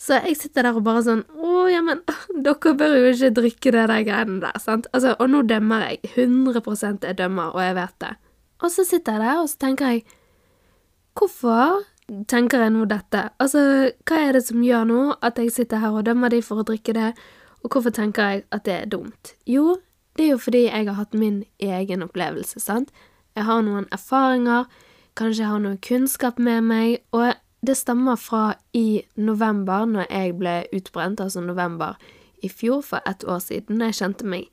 Så 0.00 0.16
jeg 0.24 0.38
sitter 0.40 0.64
der 0.64 0.78
og 0.78 0.84
bare 0.86 1.02
sånn 1.04 1.20
Å, 1.28 1.66
ja, 1.68 1.82
men 1.84 2.00
dere 2.46 2.72
bør 2.74 2.96
jo 2.96 3.10
ikke 3.12 3.34
drikke 3.36 3.74
det 3.76 3.84
der 3.92 4.06
greiene 4.08 4.40
der, 4.42 4.56
sant? 4.62 4.88
Altså, 4.96 5.12
og 5.20 5.28
nå 5.30 5.44
dømmer 5.46 5.90
jeg. 5.90 6.00
100% 6.16 7.04
jeg 7.04 7.18
dømmer, 7.18 7.52
og 7.52 7.60
jeg 7.62 7.76
vet 7.76 7.96
det. 8.02 8.14
Og 8.60 8.72
så 8.72 8.84
sitter 8.88 9.18
jeg 9.18 9.26
der, 9.26 9.42
og 9.42 9.52
så 9.52 9.62
tenker 9.66 9.94
jeg 9.94 10.06
Hvorfor 11.20 11.82
tenker 12.30 12.64
jeg 12.64 12.74
nå 12.74 12.86
dette? 12.90 13.28
Altså, 13.42 13.60
hva 14.08 14.18
er 14.18 14.36
det 14.36 14.44
som 14.46 14.62
gjør 14.64 14.88
nå 14.88 15.02
at 15.26 15.38
jeg 15.38 15.52
sitter 15.54 15.82
her 15.82 15.94
og 15.96 16.06
dømmer 16.08 16.32
de 16.32 16.42
for 16.44 16.62
å 16.62 16.66
drikke 16.66 16.94
det, 16.96 17.12
og 17.60 17.72
hvorfor 17.72 17.94
tenker 17.94 18.28
jeg 18.28 18.44
at 18.56 18.64
det 18.66 18.76
er 18.76 18.90
dumt? 18.90 19.34
Jo, 19.46 19.78
det 20.18 20.26
er 20.26 20.32
jo 20.34 20.40
fordi 20.42 20.64
jeg 20.66 20.88
har 20.88 20.98
hatt 20.98 21.14
min 21.14 21.42
egen 21.62 22.06
opplevelse, 22.06 22.60
sant? 22.62 22.90
Jeg 23.38 23.46
har 23.46 23.62
noen 23.62 23.86
erfaringer, 23.94 24.66
kanskje 25.18 25.44
jeg 25.44 25.52
har 25.52 25.62
noe 25.62 25.80
kunnskap 25.84 26.40
med 26.42 26.66
meg, 26.66 26.96
og 27.14 27.34
det 27.66 27.76
stammer 27.76 28.16
fra 28.16 28.54
i 28.76 29.02
november, 29.20 29.84
når 29.86 30.08
jeg 30.08 30.38
ble 30.40 30.54
utbrent, 30.76 31.20
altså 31.20 31.44
november 31.44 32.00
i 32.42 32.48
fjor, 32.48 32.80
for 32.82 33.04
ett 33.06 33.24
år 33.28 33.38
siden, 33.44 33.78
da 33.78 33.90
jeg 33.90 34.00
kjente 34.00 34.26
meg 34.26 34.48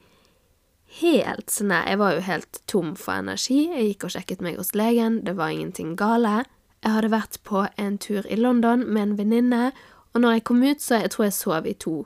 helt 1.02 1.52
sånn 1.52 1.72
Jeg 1.72 2.00
var 2.00 2.14
jo 2.16 2.22
helt 2.24 2.62
tom 2.68 2.94
for 2.96 3.20
energi, 3.20 3.68
jeg 3.72 3.90
gikk 3.90 4.08
og 4.08 4.14
sjekket 4.16 4.44
meg 4.44 4.60
hos 4.60 4.76
legen, 4.76 5.22
det 5.24 5.36
var 5.40 5.52
ingenting 5.52 5.96
gale. 6.00 6.46
Jeg 6.88 6.94
hadde 6.96 7.10
vært 7.12 7.36
på 7.44 7.66
en 7.76 7.98
tur 8.00 8.24
i 8.32 8.38
London 8.40 8.86
med 8.88 9.02
en 9.02 9.18
venninne, 9.18 9.74
og 10.16 10.22
når 10.24 10.38
jeg 10.38 10.44
kom 10.48 10.62
ut, 10.64 10.80
så 10.80 11.02
jeg 11.02 11.12
tror 11.12 11.26
jeg 11.26 11.34
sov 11.36 11.66
i 11.68 11.74
to 11.76 12.06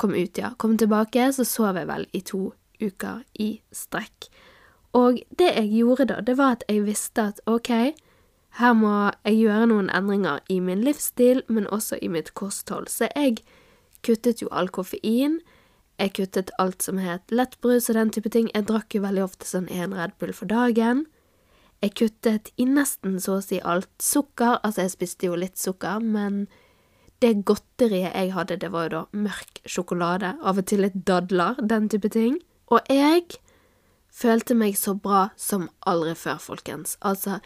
Kom 0.00 0.14
ut, 0.16 0.38
ja. 0.40 0.54
Kom 0.56 0.78
tilbake, 0.80 1.26
så 1.36 1.44
sov 1.44 1.76
jeg 1.76 1.86
vel 1.86 2.06
i 2.16 2.22
to 2.24 2.54
uker 2.80 3.20
i 3.36 3.60
strekk. 3.76 4.30
Og 4.96 5.20
det 5.36 5.50
jeg 5.52 5.68
gjorde 5.76 6.06
da, 6.08 6.16
det 6.24 6.38
var 6.40 6.56
at 6.56 6.64
jeg 6.64 6.86
visste 6.88 7.26
at 7.28 7.44
ok, 7.44 7.92
her 8.56 8.72
må 8.72 8.94
jeg 9.28 9.36
gjøre 9.42 9.68
noen 9.68 9.92
endringer 9.92 10.40
i 10.48 10.62
min 10.64 10.80
livsstil, 10.80 11.44
men 11.52 11.68
også 11.68 12.00
i 12.00 12.08
mitt 12.08 12.32
kosthold. 12.32 12.88
Så 12.88 13.12
jeg 13.12 13.44
kuttet 14.00 14.40
jo 14.40 14.48
all 14.48 14.72
koffein. 14.72 15.42
Jeg 16.00 16.16
kuttet 16.16 16.56
alt 16.58 16.80
som 16.82 16.96
het 17.04 17.28
lettbrus 17.28 17.92
og 17.92 18.00
den 18.00 18.16
type 18.16 18.32
ting. 18.32 18.48
Jeg 18.54 18.64
drakk 18.72 18.96
jo 18.96 19.04
veldig 19.04 19.28
ofte 19.28 19.46
sånn 19.46 19.68
én 19.68 19.92
Red 19.92 20.16
Bull 20.16 20.32
for 20.32 20.48
dagen. 20.48 21.04
Jeg 21.82 21.96
kuttet 21.98 22.52
i 22.62 22.66
nesten 22.68 23.16
så 23.20 23.40
å 23.40 23.42
si 23.42 23.58
alt 23.58 23.90
sukker. 24.02 24.60
Altså, 24.62 24.84
jeg 24.84 24.94
spiste 24.94 25.26
jo 25.26 25.38
litt 25.38 25.58
sukker, 25.58 25.98
men 25.98 26.44
det 27.22 27.44
godteriet 27.46 28.14
jeg 28.14 28.32
hadde, 28.34 28.58
det 28.62 28.70
var 28.74 28.86
jo 28.86 28.92
da 28.94 29.02
mørk 29.24 29.62
sjokolade, 29.66 30.36
av 30.42 30.58
og 30.58 30.66
til 30.70 30.82
litt 30.84 31.00
dadler, 31.06 31.58
den 31.58 31.88
type 31.90 32.10
ting. 32.14 32.38
Og 32.70 32.86
jeg 32.90 33.38
følte 34.12 34.54
meg 34.58 34.78
så 34.78 34.94
bra 34.94 35.28
som 35.38 35.68
aldri 35.86 36.14
før, 36.18 36.38
folkens. 36.42 36.96
Altså, 37.00 37.40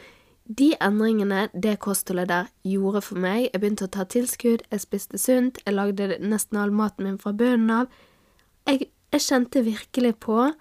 de 0.47 0.75
endringene 0.85 1.49
det 1.52 1.78
kostholdet 1.83 2.28
der 2.31 2.50
gjorde 2.62 3.00
for 3.02 3.19
meg 3.19 3.49
Jeg 3.49 3.61
begynte 3.61 3.88
å 3.88 3.90
ta 3.90 4.05
tilskudd, 4.07 4.62
jeg 4.71 4.83
spiste 4.85 5.19
sunt, 5.19 5.59
jeg 5.66 5.75
lagde 5.75 6.21
nesten 6.23 6.61
all 6.61 6.71
maten 6.71 7.09
min 7.09 7.19
fra 7.19 7.33
bunnen 7.35 7.73
av. 7.73 7.88
Jeg, 8.69 8.93
jeg 9.12 9.25
kjente 9.26 9.64
virkelig 9.66 10.14
på 10.23 10.52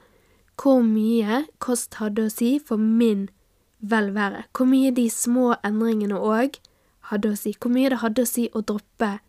hvor 0.56 0.82
mye 0.82 1.44
kost 1.60 2.00
hadde 2.00 2.26
å 2.26 2.34
si 2.34 2.56
for 2.58 2.82
min 2.82 3.28
velvære. 3.80 4.46
Hvor 4.58 4.66
mye 4.70 4.92
de 4.96 5.10
små 5.10 5.56
endringene 5.66 6.20
òg 6.20 6.60
hadde 7.12 7.32
å 7.32 7.40
si. 7.40 7.56
Hvor 7.60 7.74
mye 7.74 7.92
det 7.94 8.02
hadde 8.02 8.26
å 8.26 8.30
si 8.30 8.50
å 8.54 8.62
droppe 8.62 9.20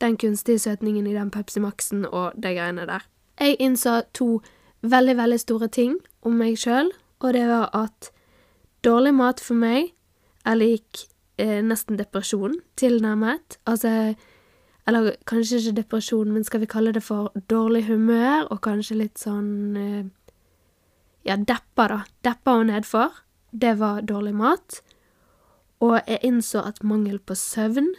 den 0.00 0.16
kunstige 0.16 0.58
søtningen 0.58 1.06
i 1.06 1.14
den 1.14 1.30
Pepsi 1.30 1.60
Max-en 1.60 2.04
og 2.06 2.36
de 2.36 2.52
greiene 2.54 2.86
der. 2.88 3.06
Jeg 3.40 3.56
innså 3.60 4.02
to 4.16 4.40
veldig, 4.82 5.16
veldig 5.16 5.40
store 5.40 5.68
ting 5.72 5.98
om 6.22 6.36
meg 6.40 6.58
sjøl, 6.60 6.90
og 7.20 7.32
det 7.32 7.46
var 7.48 7.70
at 7.76 8.10
dårlig 8.84 9.14
mat 9.16 9.40
for 9.40 9.58
meg 9.58 9.92
er 10.46 10.58
lik 10.60 11.06
eh, 11.40 11.60
nesten 11.64 11.98
depresjon, 11.98 12.60
tilnærmet. 12.76 13.58
Altså 13.66 14.14
Eller 14.86 15.16
kanskje 15.26 15.58
ikke 15.58 15.80
depresjon, 15.80 16.32
men 16.32 16.44
skal 16.44 16.60
vi 16.62 16.66
kalle 16.70 16.92
det 16.92 17.02
for 17.02 17.32
dårlig 17.50 17.86
humør, 17.88 18.46
og 18.50 18.60
kanskje 18.62 19.00
litt 19.00 19.18
sånn 19.18 19.76
eh, 19.76 20.04
Ja, 21.26 21.34
deppa, 21.36 21.88
da. 21.90 22.02
Deppa 22.22 22.60
og 22.60 22.68
nedfor. 22.68 23.10
Det 23.56 23.76
var 23.80 24.02
dårlig 24.04 24.34
mat. 24.36 24.80
Og 25.80 25.96
jeg 26.02 26.20
innså 26.28 26.60
at 26.68 26.82
mangel 26.84 27.18
på 27.18 27.36
søvn, 27.36 27.94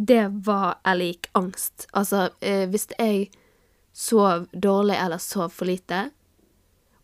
det 0.00 0.22
var 0.46 0.78
er 0.84 0.96
lik 0.96 1.28
angst. 1.36 1.86
Altså, 1.92 2.30
eh, 2.40 2.64
hvis 2.68 2.88
jeg 2.96 3.28
sov 3.92 4.46
dårlig 4.52 4.96
eller 4.96 5.20
sov 5.20 5.50
for 5.52 5.68
lite, 5.68 6.08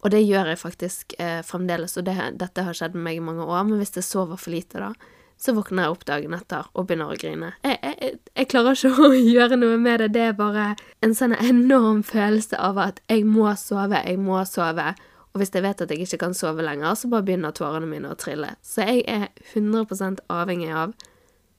og 0.05 0.13
det 0.15 0.23
gjør 0.23 0.53
jeg 0.53 0.61
faktisk 0.61 1.17
eh, 1.19 1.43
fremdeles, 1.45 1.97
og 1.99 2.07
det, 2.07 2.17
dette 2.41 2.65
har 2.65 2.77
skjedd 2.77 2.95
med 2.97 3.05
meg 3.09 3.19
i 3.19 3.27
mange 3.29 3.45
år, 3.45 3.65
men 3.67 3.81
hvis 3.81 3.97
jeg 3.97 4.07
sover 4.07 4.41
for 4.41 4.55
lite, 4.55 4.81
da, 4.81 4.93
så 5.37 5.53
våkner 5.53 5.85
jeg 5.85 5.93
opp 5.93 6.07
dagen 6.09 6.37
etter 6.37 6.69
og 6.73 6.87
begynner 6.87 7.13
å 7.13 7.19
grine. 7.21 7.51
Jeg, 7.67 7.77
jeg, 7.83 8.13
jeg, 8.31 8.49
klarer 8.53 8.79
ikke 8.79 9.09
å 9.09 9.11
gjøre 9.13 9.59
noe 9.61 9.81
med 9.83 10.01
det, 10.01 10.13
det 10.17 10.25
er 10.31 10.39
bare 10.39 10.71
en 11.05 11.17
sånn 11.17 11.37
enorm 11.37 12.01
følelse 12.07 12.57
av 12.57 12.81
at 12.81 13.03
jeg 13.11 13.27
må 13.29 13.51
sove, 13.61 14.01
jeg 14.01 14.21
må 14.23 14.41
sove. 14.49 14.95
Og 15.37 15.43
hvis 15.43 15.53
jeg 15.53 15.67
vet 15.67 15.83
at 15.85 15.91
jeg 15.93 16.01
ikke 16.01 16.23
kan 16.23 16.35
sove 16.35 16.65
lenger, 16.65 16.95
så 16.97 17.11
bare 17.13 17.27
begynner 17.27 17.53
tårene 17.53 17.85
mine 17.91 18.09
å 18.09 18.17
trille. 18.17 18.55
Så 18.65 18.87
jeg 18.89 19.03
er 19.05 19.27
100% 19.53 20.23
avhengig 20.33 20.71
av 20.73 20.95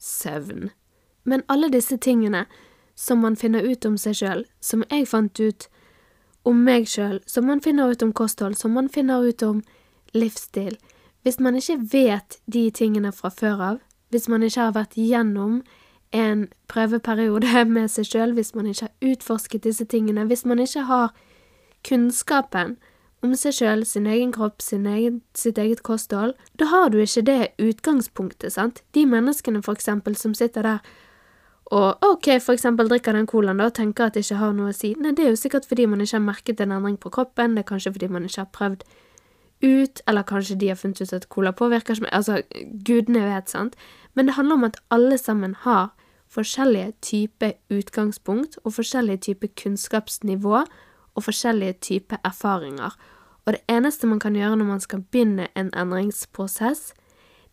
søvn. 0.02 0.72
Men 1.30 1.44
alle 1.46 1.70
disse 1.70 1.94
tingene 2.02 2.48
som 2.98 3.22
man 3.22 3.38
finner 3.38 3.62
ut 3.62 3.86
om 3.86 3.94
seg 4.02 4.18
sjøl, 4.18 4.42
som 4.66 4.82
jeg 4.90 5.06
fant 5.06 5.38
ut 5.38 5.68
om 6.50 6.66
meg 6.66 6.90
sjøl, 6.90 7.20
som 7.30 7.46
man 7.46 7.62
finner 7.62 7.94
ut 7.94 8.02
om 8.02 8.16
kosthold, 8.18 8.58
som 8.58 8.74
man 8.74 8.90
finner 8.90 9.22
ut 9.22 9.46
om 9.46 9.62
livsstil 10.18 10.80
Hvis 11.22 11.38
man 11.40 11.54
ikke 11.56 11.78
vet 11.92 12.40
de 12.50 12.72
tingene 12.72 13.12
fra 13.12 13.30
før 13.30 13.62
av, 13.62 13.80
hvis 14.10 14.26
man 14.28 14.42
ikke 14.42 14.62
har 14.62 14.74
vært 14.74 14.98
gjennom 14.98 15.62
en 16.16 16.48
prøveperiode 16.72 17.66
med 17.78 17.94
seg 17.94 18.10
sjøl, 18.10 18.34
hvis 18.34 18.56
man 18.56 18.66
ikke 18.66 18.90
har 18.90 19.14
utforsket 19.14 19.70
disse 19.70 19.86
tingene, 19.86 20.26
hvis 20.26 20.46
man 20.46 20.66
ikke 20.66 20.90
har 20.90 21.12
kunnskapen 21.86 22.80
om 23.26 23.34
seg 23.36 23.56
sjøl, 23.58 23.84
sin 23.86 24.08
egen 24.08 24.32
kropp, 24.36 24.62
sin 24.62 24.86
egen, 24.86 25.22
sitt 25.38 25.58
eget 25.58 25.82
kosthold, 25.84 26.36
da 26.60 26.70
har 26.70 26.92
du 26.94 27.00
ikke 27.02 27.26
det 27.26 27.40
utgangspunktet, 27.58 28.54
sant? 28.54 28.84
De 28.94 29.06
menneskene, 29.10 29.64
for 29.66 29.78
eksempel, 29.78 30.16
som 30.16 30.36
sitter 30.38 30.68
der 30.68 30.96
og 31.68 31.98
ok, 32.06 32.30
for 32.40 32.56
eksempel 32.56 32.88
drikker 32.88 33.12
den 33.12 33.28
colaen 33.28 33.60
og 33.60 33.74
tenker 33.76 34.06
at 34.06 34.16
det 34.16 34.24
ikke 34.24 34.40
har 34.40 34.54
noe 34.56 34.72
å 34.72 34.76
si. 34.76 34.94
Nei, 35.04 35.12
det 35.12 35.26
er 35.26 35.34
jo 35.34 35.40
sikkert 35.40 35.68
fordi 35.68 35.84
man 35.90 36.00
ikke 36.00 36.16
har 36.16 36.24
merket 36.24 36.62
en 36.64 36.72
endring 36.72 36.96
på 37.02 37.12
kroppen, 37.12 37.58
det 37.58 37.66
er 37.66 37.68
kanskje 37.74 37.92
fordi 37.98 38.08
man 38.14 38.28
ikke 38.28 38.46
har 38.46 38.54
prøvd 38.56 38.86
ut, 39.66 40.02
eller 40.08 40.24
kanskje 40.24 40.56
de 40.62 40.70
har 40.72 40.80
funnet 40.80 41.02
ut 41.02 41.14
at 41.18 41.28
cola 41.34 41.52
påvirker 41.52 41.98
ikke 41.98 42.14
Altså, 42.14 42.42
gudene 42.88 43.26
vet, 43.26 43.50
sant. 43.50 43.76
Men 44.14 44.28
det 44.28 44.38
handler 44.38 44.56
om 44.56 44.64
at 44.64 44.80
alle 44.92 45.18
sammen 45.18 45.56
har 45.66 45.92
forskjellige 46.32 46.94
typer 47.02 47.52
utgangspunkt 47.72 48.58
og 48.64 48.74
forskjellige 48.74 49.18
typer 49.18 49.48
kunnskapsnivå 49.58 50.64
og 51.18 51.26
forskjellige 51.26 51.80
typer 51.82 52.22
erfaringer. 52.24 52.94
Og 53.46 53.56
det 53.56 53.64
eneste 53.72 54.08
man 54.08 54.20
kan 54.22 54.36
gjøre 54.36 54.60
når 54.60 54.70
man 54.70 54.84
skal 54.84 55.04
begynne 55.12 55.48
en 55.56 55.72
endringsprosess, 55.74 56.94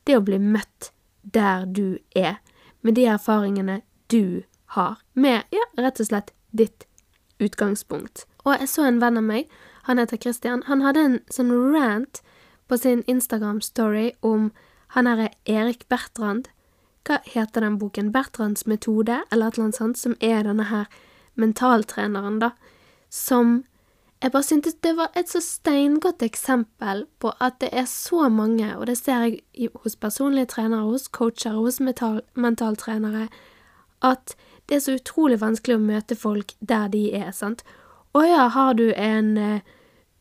det 0.05 0.15
er 0.15 0.21
å 0.21 0.27
bli 0.27 0.39
møtt 0.39 0.91
der 1.23 1.65
du 1.65 1.99
er, 2.15 2.43
med 2.85 2.99
de 2.99 3.07
erfaringene 3.09 3.81
du 4.13 4.45
har, 4.77 4.99
med 5.15 5.49
ja, 5.55 5.65
rett 5.81 6.01
og 6.03 6.11
slett 6.11 6.35
ditt 6.53 6.85
utgangspunkt. 7.41 8.27
Og 8.45 8.59
jeg 8.59 8.69
så 8.69 8.85
en 8.85 9.01
venn 9.01 9.17
av 9.17 9.25
meg, 9.25 9.49
han 9.89 10.01
heter 10.01 10.21
Christian, 10.21 10.65
han 10.69 10.85
hadde 10.85 11.01
en 11.01 11.17
sånn 11.33 11.53
rant 11.73 12.21
på 12.69 12.77
sin 12.81 13.03
Instagram-story 13.09 14.11
om 14.21 14.51
han 14.97 15.09
herre 15.09 15.31
Erik 15.49 15.89
Bertrand. 15.89 16.51
Hva 17.05 17.21
heter 17.29 17.65
den 17.65 17.79
boken? 17.81 18.13
Bertrands 18.13 18.67
metode, 18.67 19.23
eller 19.31 19.49
et 19.49 19.57
eller 19.57 19.69
annet 19.69 19.81
sånt, 19.81 20.01
som 20.01 20.17
er 20.21 20.45
denne 20.47 20.69
her 20.71 20.87
mentaltreneren, 21.41 22.39
da, 22.41 22.53
som 23.15 23.63
jeg 24.25 24.33
bare 24.33 24.47
syntes 24.47 24.75
det 24.81 24.95
var 24.97 25.13
et 25.19 25.29
så 25.29 25.41
steingodt 25.45 26.23
eksempel 26.25 27.03
på 27.21 27.35
at 27.45 27.59
det 27.61 27.69
er 27.77 27.85
så 27.85 28.31
mange, 28.33 28.71
og 28.77 28.87
det 28.89 28.97
ser 28.99 29.27
jeg 29.27 29.69
hos 29.83 29.97
personlige 30.01 30.49
trenere, 30.55 30.87
hos 30.89 31.11
coacher, 31.13 31.59
hos 31.61 31.81
mentaltrenere, 32.35 33.29
at 34.03 34.35
det 34.69 34.79
er 34.79 34.81
så 34.81 34.97
utrolig 34.97 35.41
vanskelig 35.43 35.77
å 35.77 35.85
møte 35.85 36.17
folk 36.17 36.57
der 36.61 36.89
de 36.89 37.05
er, 37.13 37.31
sant. 37.37 37.61
Å 38.17 38.25
ja, 38.25 38.49
har 38.49 38.75
du 38.81 38.87
en 38.97 39.31
uh, 39.37 39.61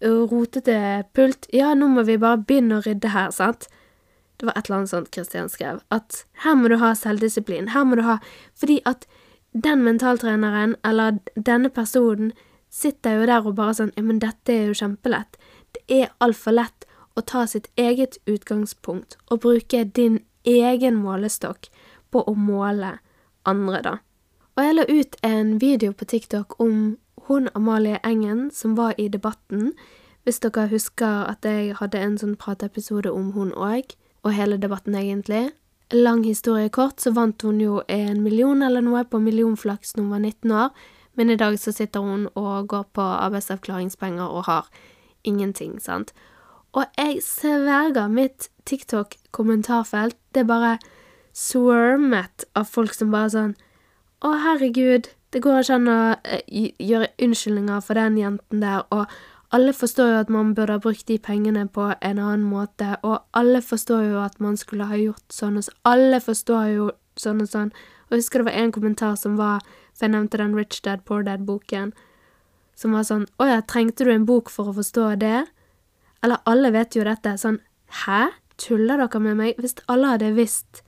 rotete 0.03 1.05
pult? 1.15 1.47
Ja, 1.55 1.71
nå 1.73 1.87
må 1.95 2.03
vi 2.03 2.19
bare 2.19 2.43
begynne 2.43 2.81
å 2.81 2.83
rydde 2.83 3.15
her, 3.15 3.31
sant. 3.31 3.69
Det 4.35 4.49
var 4.49 4.57
et 4.57 4.67
eller 4.67 4.81
annet 4.81 4.91
sånt 4.91 5.11
Kristian 5.15 5.47
skrev, 5.47 5.79
at 5.95 6.25
her 6.43 6.59
må 6.59 6.67
du 6.67 6.81
ha 6.83 6.91
selvdisiplin, 6.97 7.71
her 7.71 7.87
må 7.87 7.95
du 7.95 8.03
ha 8.03 8.19
Fordi 8.59 8.81
at 8.89 9.07
den 9.53 9.85
mentaltreneren, 9.85 10.75
eller 10.83 11.21
denne 11.39 11.69
personen, 11.71 12.33
sitter 12.73 13.19
jo 13.19 13.27
der 13.29 13.45
og 13.45 13.57
bare 13.59 13.75
sånn 13.77 13.93
Ja, 13.97 14.03
men 14.05 14.21
dette 14.23 14.53
er 14.53 14.71
jo 14.71 14.77
kjempelett. 14.77 15.37
Det 15.73 15.83
er 16.01 16.13
altfor 16.23 16.57
lett 16.57 16.87
å 17.13 17.21
ta 17.21 17.45
sitt 17.49 17.69
eget 17.77 18.17
utgangspunkt 18.25 19.17
og 19.29 19.43
bruke 19.45 19.83
din 19.85 20.21
egen 20.43 20.97
målestokk 21.03 21.69
på 22.11 22.23
å 22.25 22.33
måle 22.37 22.97
andre, 23.45 23.81
da. 23.81 23.95
Og 24.53 24.63
jeg 24.65 24.77
la 24.77 24.85
ut 24.89 25.17
en 25.25 25.57
video 25.61 25.93
på 25.93 26.05
TikTok 26.09 26.59
om 26.61 26.97
hun 27.27 27.49
Amalie 27.55 27.99
Engen 28.03 28.49
som 28.51 28.75
var 28.77 28.93
i 28.97 29.07
Debatten. 29.09 29.71
Hvis 30.23 30.39
dere 30.43 30.67
husker 30.71 31.25
at 31.29 31.45
jeg 31.45 31.75
hadde 31.79 31.99
en 31.99 32.17
sånn 32.17 32.37
prateepisode 32.39 33.11
om 33.11 33.31
hun 33.37 33.53
òg, 33.53 33.95
og 34.23 34.31
hele 34.31 34.57
debatten, 34.57 34.95
egentlig. 34.95 35.51
Lang 35.91 36.23
historie 36.23 36.69
kort, 36.71 37.01
så 37.03 37.11
vant 37.11 37.41
hun 37.43 37.59
jo 37.59 37.81
en 37.91 38.21
million 38.23 38.61
eller 38.63 38.81
noe 38.81 39.03
på 39.03 39.19
millionflaks 39.19 39.97
når 39.97 40.03
hun 40.03 40.13
var 40.13 40.21
19 40.23 40.53
år, 40.63 40.85
men 41.15 41.29
i 41.29 41.37
dag 41.39 41.59
så 41.59 41.71
sitter 41.71 41.99
hun 41.99 42.27
og 42.35 42.67
går 42.67 42.85
på 42.93 43.01
arbeidsavklaringspenger 43.01 44.25
og 44.25 44.45
har 44.49 44.69
ingenting, 45.23 45.81
sant. 45.81 46.13
Og 46.73 46.85
jeg 46.97 47.19
sverger, 47.21 48.07
mitt 48.07 48.49
TikTok-kommentarfelt, 48.65 50.17
det 50.33 50.41
er 50.41 50.49
bare 50.49 50.77
swarmet 51.33 52.45
av 52.55 52.65
folk 52.69 52.93
som 52.93 53.11
bare 53.13 53.29
sånn 53.33 53.53
Å, 54.23 54.29
herregud, 54.39 55.09
det 55.33 55.41
går 55.43 55.63
ikke 55.63 55.75
an 55.75 55.89
å 55.91 55.99
eh, 56.23 56.69
gjøre 56.79 57.09
unnskyldninger 57.25 57.81
for 57.83 57.99
den 57.99 58.15
jenten 58.21 58.61
der, 58.63 58.85
og 58.93 59.11
alle 59.53 59.73
forstår 59.75 60.13
jo 60.13 60.19
at 60.21 60.31
man 60.33 60.53
burde 60.55 60.77
ha 60.77 60.81
brukt 60.81 61.07
de 61.09 61.17
pengene 61.21 61.65
på 61.69 61.89
en 61.91 62.21
annen 62.21 62.45
måte, 62.47 62.95
og 63.03 63.25
alle 63.37 63.61
forstår 63.61 64.05
jo 64.13 64.21
at 64.23 64.39
man 64.41 64.55
skulle 64.57 64.87
ha 64.89 64.97
gjort 64.97 65.25
sånn 65.33 65.59
og 65.59 65.67
sånn, 65.67 65.79
alle 65.89 66.21
forstår 66.23 66.69
jo 66.71 66.87
sånn 67.19 67.43
og 67.43 67.51
sånn, 67.51 67.73
og 68.07 68.15
jeg 68.15 68.23
husker 68.23 68.41
det 68.41 68.47
var 68.47 68.61
en 68.61 68.73
kommentar 68.73 69.19
som 69.19 69.35
var, 69.37 69.65
for 69.93 70.07
jeg 70.07 70.13
nevnte 70.15 70.41
den 70.41 70.55
Rich 70.57 70.81
Dad 70.85 71.05
Poor 71.05 71.23
Dad-boken, 71.23 71.93
som 72.75 72.95
var 72.97 73.05
sånn 73.05 73.27
Å 73.37 73.49
ja, 73.49 73.59
trengte 73.61 74.05
du 74.07 74.11
en 74.13 74.25
bok 74.25 74.49
for 74.49 74.71
å 74.71 74.77
forstå 74.77 75.13
det? 75.21 75.45
Eller 76.25 76.41
alle 76.49 76.71
vet 76.73 76.97
jo 76.97 77.05
dette, 77.05 77.37
sånn 77.37 77.61
Hæ? 78.03 78.33
Tuller 78.57 79.01
dere 79.01 79.21
med 79.21 79.37
meg? 79.37 79.61
Hvis 79.61 79.77
alle 79.89 80.13
hadde 80.15 80.33
visst 80.37 80.83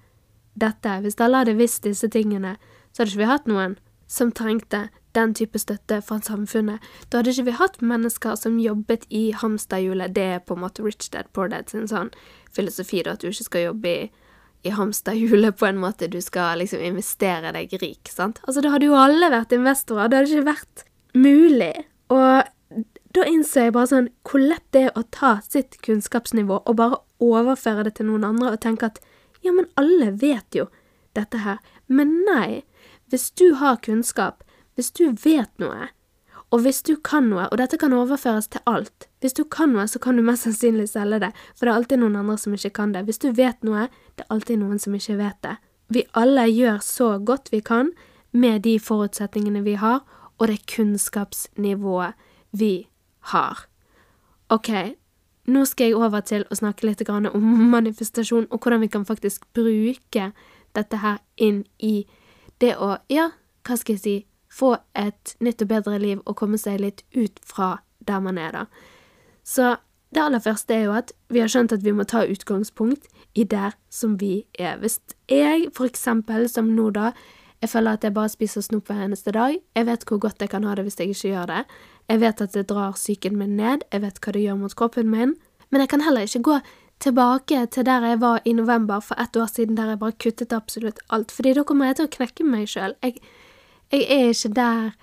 dette, 0.55 0.99
hvis 1.03 1.17
alle 1.21 1.43
hadde 1.43 1.57
visst 1.57 1.83
disse 1.83 2.07
tingene, 2.09 2.55
så 2.93 3.01
hadde 3.03 3.13
ikke 3.13 3.23
vi 3.23 3.31
hatt 3.31 3.49
noen 3.49 3.75
som 4.07 4.31
trengte 4.31 4.87
den 5.15 5.33
type 5.33 5.59
støtte 5.59 6.01
fra 6.05 6.19
samfunnet. 6.23 6.83
Da 7.09 7.19
hadde 7.19 7.33
ikke 7.33 7.47
vi 7.49 7.55
hatt 7.59 7.81
mennesker 7.81 8.35
som 8.39 8.59
jobbet 8.59 9.07
i 9.09 9.29
hamsterhjulet. 9.35 10.13
Det 10.15 10.27
er 10.37 10.43
på 10.43 10.55
en 10.55 10.63
måte 10.65 10.83
Rich 10.85 11.09
Dad 11.13 11.31
Poor 11.33 11.49
Dad 11.51 11.71
sin 11.71 11.87
sånn 11.91 12.11
filosofi, 12.55 13.01
da, 13.03 13.15
at 13.15 13.23
du 13.23 13.29
ikke 13.31 13.47
skal 13.49 13.67
jobbe 13.69 13.91
i, 13.91 14.09
i 14.65 14.73
hamsterhjulet 14.73 15.57
på 15.59 15.67
en 15.69 15.77
måte. 15.77 16.09
Du 16.11 16.17
skal 16.21 16.59
liksom 16.61 16.81
investere 16.81 17.53
deg 17.55 17.73
rik, 17.81 18.09
sant. 18.09 18.41
Altså, 18.47 18.63
da 18.65 18.73
hadde 18.73 18.89
jo 18.89 18.97
alle 18.97 19.29
vært 19.33 19.53
investorer. 19.55 20.09
Det 20.09 20.19
hadde 20.19 20.33
ikke 20.33 20.49
vært 20.49 20.85
mulig. 21.13 21.73
Og 22.13 22.81
da 23.15 23.25
innså 23.29 23.67
jeg 23.67 23.75
bare 23.75 23.91
sånn 23.91 24.09
hvor 24.27 24.41
lett 24.41 24.65
det 24.75 24.87
er 24.87 24.97
å 24.97 25.05
ta 25.13 25.37
sitt 25.45 25.77
kunnskapsnivå 25.85 26.63
og 26.65 26.79
bare 26.79 26.99
overføre 27.23 27.85
det 27.87 27.95
til 27.99 28.09
noen 28.09 28.25
andre 28.27 28.55
og 28.55 28.63
tenke 28.65 28.89
at 28.89 28.99
ja, 29.45 29.53
men 29.53 29.69
alle 29.79 30.09
vet 30.17 30.57
jo 30.57 30.67
dette 31.15 31.43
her. 31.45 31.61
Men 31.87 32.17
nei, 32.25 32.65
hvis 33.13 33.29
du 33.37 33.53
har 33.61 33.77
kunnskap, 33.85 34.41
hvis 34.75 34.91
du 34.97 35.05
vet 35.23 35.51
noe, 35.61 35.91
og 36.51 36.65
hvis 36.65 36.81
du 36.87 36.95
kan 36.97 37.29
noe, 37.29 37.47
og 37.51 37.59
dette 37.61 37.77
kan 37.79 37.93
overføres 37.95 38.49
til 38.51 38.63
alt, 38.69 39.07
hvis 39.25 39.33
du 39.33 39.43
kan 39.49 39.73
noe, 39.73 39.87
så 39.89 39.97
kan 40.01 40.17
du 40.17 40.21
mest 40.25 40.45
sannsynlig 40.45 40.85
selge 40.91 41.23
det, 41.23 41.31
for 41.57 41.65
det 41.65 41.73
er 41.73 41.79
alltid 41.79 42.01
noen 42.03 42.17
andre 42.19 42.37
som 42.37 42.53
ikke 42.53 42.75
kan 42.77 42.91
det. 42.93 43.05
Hvis 43.07 43.21
du 43.23 43.31
vet 43.33 43.57
noe, 43.65 43.87
det 44.13 44.25
er 44.25 44.33
alltid 44.35 44.61
noen 44.61 44.81
som 44.81 44.93
ikke 44.93 45.17
vet 45.17 45.39
det. 45.41 45.55
Vi 45.89 46.03
alle 46.17 46.45
gjør 46.49 46.81
så 46.85 47.07
godt 47.17 47.49
vi 47.53 47.61
kan 47.65 47.89
med 48.35 48.61
de 48.65 48.75
forutsetningene 48.81 49.63
vi 49.65 49.77
har, 49.81 50.03
og 50.37 50.51
det 50.51 50.65
kunnskapsnivået 50.69 52.13
vi 52.51 52.87
har. 53.31 53.65
Ok, 54.53 54.69
nå 55.49 55.65
skal 55.65 55.89
jeg 55.89 55.97
over 55.97 56.21
til 56.25 56.45
å 56.51 56.57
snakke 56.57 56.85
litt 56.85 57.01
om 57.09 57.49
manifestasjon, 57.75 58.47
og 58.51 58.59
hvordan 58.61 58.81
vi 58.81 58.91
kan 58.93 59.05
faktisk 59.05 59.45
bruke 59.53 60.31
dette 60.75 60.97
her 61.01 61.17
inn 61.37 61.63
i 61.79 62.05
det 62.61 62.75
å, 62.77 62.97
ja, 63.09 63.31
hva 63.65 63.77
skal 63.77 63.95
jeg 63.95 64.03
si, 64.03 64.17
få 64.53 64.75
et 64.93 65.35
nytt 65.43 65.63
og 65.65 65.71
bedre 65.71 65.97
liv 65.99 66.21
og 66.25 66.37
komme 66.37 66.57
seg 66.61 66.79
litt 66.79 67.03
ut 67.15 67.39
fra 67.43 67.79
der 68.05 68.21
man 68.21 68.37
er, 68.37 68.51
da. 68.53 68.93
Så 69.45 69.75
det 70.15 70.23
aller 70.23 70.41
første 70.41 70.73
er 70.73 70.85
jo 70.87 70.93
at 70.97 71.11
vi 71.29 71.41
har 71.43 71.51
skjønt 71.51 71.73
at 71.75 71.83
vi 71.85 71.93
må 71.93 72.05
ta 72.07 72.23
utgangspunkt 72.25 73.09
i 73.35 73.43
der 73.43 73.75
som 73.93 74.15
vi 74.21 74.45
er. 74.57 74.77
Hvis 74.81 74.99
jeg, 75.29 75.67
for 75.75 75.89
eksempel, 75.89 76.47
som 76.49 76.71
nå 76.75 76.89
da, 76.95 77.11
jeg 77.61 77.71
føler 77.71 77.97
at 77.97 78.03
jeg 78.03 78.13
bare 78.15 78.31
spiser 78.31 78.63
snop 78.63 78.89
hver 78.89 79.03
eneste 79.05 79.33
dag, 79.35 79.57
jeg 79.75 79.87
vet 79.87 80.05
hvor 80.07 80.21
godt 80.23 80.41
jeg 80.41 80.51
kan 80.51 80.63
ha 80.67 80.75
det 80.75 80.85
hvis 80.85 80.99
jeg 80.99 81.11
ikke 81.11 81.33
gjør 81.33 81.51
det, 81.51 81.61
jeg 82.09 82.21
vet 82.21 82.41
at 82.41 82.53
det 82.53 82.65
drar 82.69 82.97
psyken 82.97 83.37
min 83.37 83.55
ned, 83.57 83.85
jeg 83.91 84.03
vet 84.03 84.19
hva 84.21 84.33
det 84.35 84.43
gjør 84.43 84.59
mot 84.61 84.75
kroppen 84.75 85.09
min, 85.09 85.35
men 85.69 85.81
jeg 85.81 85.89
kan 85.89 86.03
heller 86.05 86.27
ikke 86.27 86.43
gå 86.45 86.59
tilbake 87.03 87.65
til 87.73 87.85
der 87.85 88.05
jeg 88.05 88.21
var 88.21 88.41
i 88.45 88.53
november 88.53 88.99
for 88.99 89.19
ett 89.21 89.35
år 89.35 89.49
siden, 89.51 89.77
der 89.77 89.89
jeg 89.89 89.99
bare 89.99 90.19
kuttet 90.19 90.53
absolutt 90.53 90.99
alt, 91.09 91.31
fordi 91.31 91.53
da 91.53 91.63
kommer 91.63 91.89
jeg 91.89 91.99
til 91.99 92.07
å 92.07 92.13
knekke 92.17 92.47
meg 92.47 92.69
sjøl. 92.71 92.95
Jeg, 93.03 93.19
jeg 93.91 94.05
er 94.05 94.29
ikke 94.31 94.53
der 94.55 94.95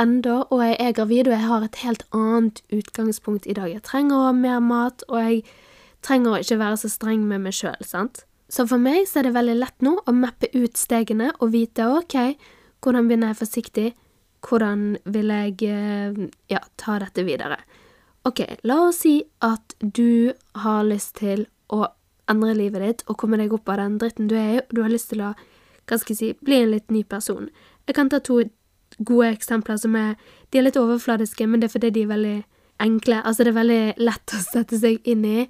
ennå, 0.00 0.42
og 0.48 0.62
jeg 0.64 0.76
er 0.80 0.96
gravid, 0.96 1.28
og 1.28 1.36
jeg 1.36 1.46
har 1.46 1.66
et 1.66 1.80
helt 1.84 2.04
annet 2.16 2.62
utgangspunkt 2.72 3.46
i 3.46 3.56
dag. 3.56 3.68
Jeg 3.70 3.84
trenger 3.86 4.32
mer 4.36 4.60
mat, 4.64 5.04
og 5.08 5.20
jeg 5.20 5.42
trenger 6.04 6.34
å 6.34 6.40
ikke 6.40 6.60
være 6.60 6.80
så 6.80 6.90
streng 6.92 7.26
med 7.28 7.44
meg 7.44 7.56
sjøl, 7.56 7.80
sant. 7.84 8.24
Så 8.50 8.66
for 8.66 8.82
meg 8.82 9.04
så 9.06 9.20
er 9.20 9.28
det 9.28 9.36
veldig 9.36 9.58
lett 9.60 9.84
nå 9.84 9.94
å 10.00 10.14
mappe 10.16 10.48
ut 10.56 10.78
stegene 10.78 11.30
og 11.38 11.52
vite 11.52 11.86
ok, 11.86 12.16
hvordan 12.82 13.06
begynner 13.06 13.30
jeg 13.30 13.40
forsiktig, 13.44 13.86
hvordan 14.46 14.96
vil 15.04 15.30
jeg 15.30 15.68
eh, 15.68 16.20
ja, 16.50 16.62
ta 16.80 16.98
dette 17.02 17.22
videre. 17.28 17.60
Ok, 18.26 18.42
la 18.66 18.80
oss 18.88 19.04
si 19.04 19.20
at 19.44 19.76
du 19.80 20.32
har 20.64 20.82
lyst 20.88 21.20
til 21.20 21.46
å 21.72 21.84
endre 22.30 22.56
livet 22.56 22.82
ditt 22.84 23.04
og 23.08 23.18
komme 23.20 23.38
deg 23.40 23.52
opp 23.54 23.70
av 23.70 23.80
den 23.80 23.98
dritten 24.00 24.28
du 24.30 24.36
er 24.38 24.50
i, 24.56 24.62
og 24.64 24.74
du 24.74 24.82
har 24.82 24.92
lyst 24.92 25.12
til 25.12 25.22
å, 25.24 25.34
hva 25.86 26.00
skal 26.00 26.14
jeg 26.14 26.20
si, 26.20 26.32
bli 26.44 26.58
en 26.60 26.74
litt 26.74 26.90
ny 26.90 27.04
person. 27.04 27.48
Jeg 27.86 27.96
kan 27.96 28.10
ta 28.10 28.20
to 28.24 28.42
gode 29.04 29.32
eksempler 29.34 29.76
som 29.80 29.96
er 29.96 30.16
De 30.52 30.58
er 30.58 30.64
litt 30.66 30.76
overfladiske, 30.76 31.46
men 31.46 31.60
det 31.60 31.68
er 31.68 31.72
fordi 31.72 31.90
de 31.94 32.02
er 32.02 32.10
veldig 32.10 32.38
enkle. 32.82 33.20
Altså, 33.22 33.44
det 33.44 33.52
er 33.52 33.60
veldig 33.60 33.82
lett 34.02 34.32
å 34.34 34.40
sette 34.42 34.78
seg 34.80 34.98
inn 35.06 35.24
i. 35.24 35.44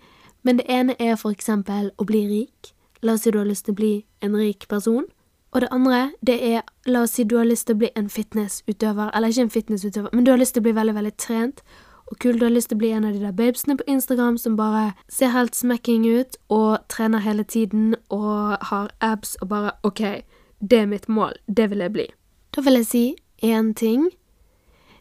Men 0.45 0.59
det 0.59 0.67
ene 0.69 0.97
er 1.01 1.17
for 1.17 1.33
eksempel 1.33 1.89
å 1.97 2.05
bli 2.05 2.27
rik. 2.29 2.75
La 3.01 3.15
oss 3.17 3.25
si 3.25 3.33
du 3.33 3.39
har 3.41 3.49
lyst 3.49 3.65
til 3.65 3.73
å 3.73 3.81
bli 3.81 3.93
en 4.21 4.37
rik 4.37 4.69
person. 4.69 5.07
Og 5.53 5.61
det 5.61 5.71
andre, 5.73 6.11
det 6.21 6.37
er 6.47 6.63
la 6.87 7.03
oss 7.03 7.17
si 7.17 7.25
du 7.25 7.39
har 7.39 7.49
lyst 7.49 7.67
til 7.67 7.79
å 7.79 7.83
bli 7.83 7.91
en 7.97 8.11
fitnessutøver, 8.13 9.11
eller 9.15 9.33
ikke 9.33 9.49
en 9.49 9.55
fitnessutøver, 9.57 10.13
men 10.13 10.25
du 10.25 10.31
har 10.31 10.39
lyst 10.39 10.55
til 10.55 10.63
å 10.63 10.69
bli 10.69 10.77
veldig, 10.77 10.95
veldig 10.95 11.17
trent 11.19 11.65
og 12.11 12.19
kul, 12.19 12.39
du 12.39 12.45
har 12.45 12.55
lyst 12.55 12.71
til 12.71 12.79
å 12.79 12.83
bli 12.83 12.91
en 12.95 13.07
av 13.07 13.15
de 13.15 13.23
der 13.23 13.35
babesene 13.35 13.77
på 13.79 13.87
Instagram 13.87 14.39
som 14.39 14.57
bare 14.59 14.93
ser 15.09 15.31
helt 15.35 15.55
smacking 15.55 16.07
ut 16.07 16.39
og 16.51 16.79
trener 16.91 17.23
hele 17.23 17.43
tiden 17.43 17.95
og 18.11 18.59
har 18.71 18.91
abs 19.01 19.37
og 19.41 19.51
bare 19.51 19.77
OK, 19.87 20.03
det 20.61 20.79
er 20.79 20.91
mitt 20.91 21.09
mål, 21.09 21.39
det 21.47 21.71
vil 21.71 21.83
jeg 21.87 21.95
bli. 21.95 22.07
Da 22.55 22.63
vil 22.67 22.81
jeg 22.81 22.87
si 22.87 23.05
én 23.43 23.75
ting. 23.75 24.11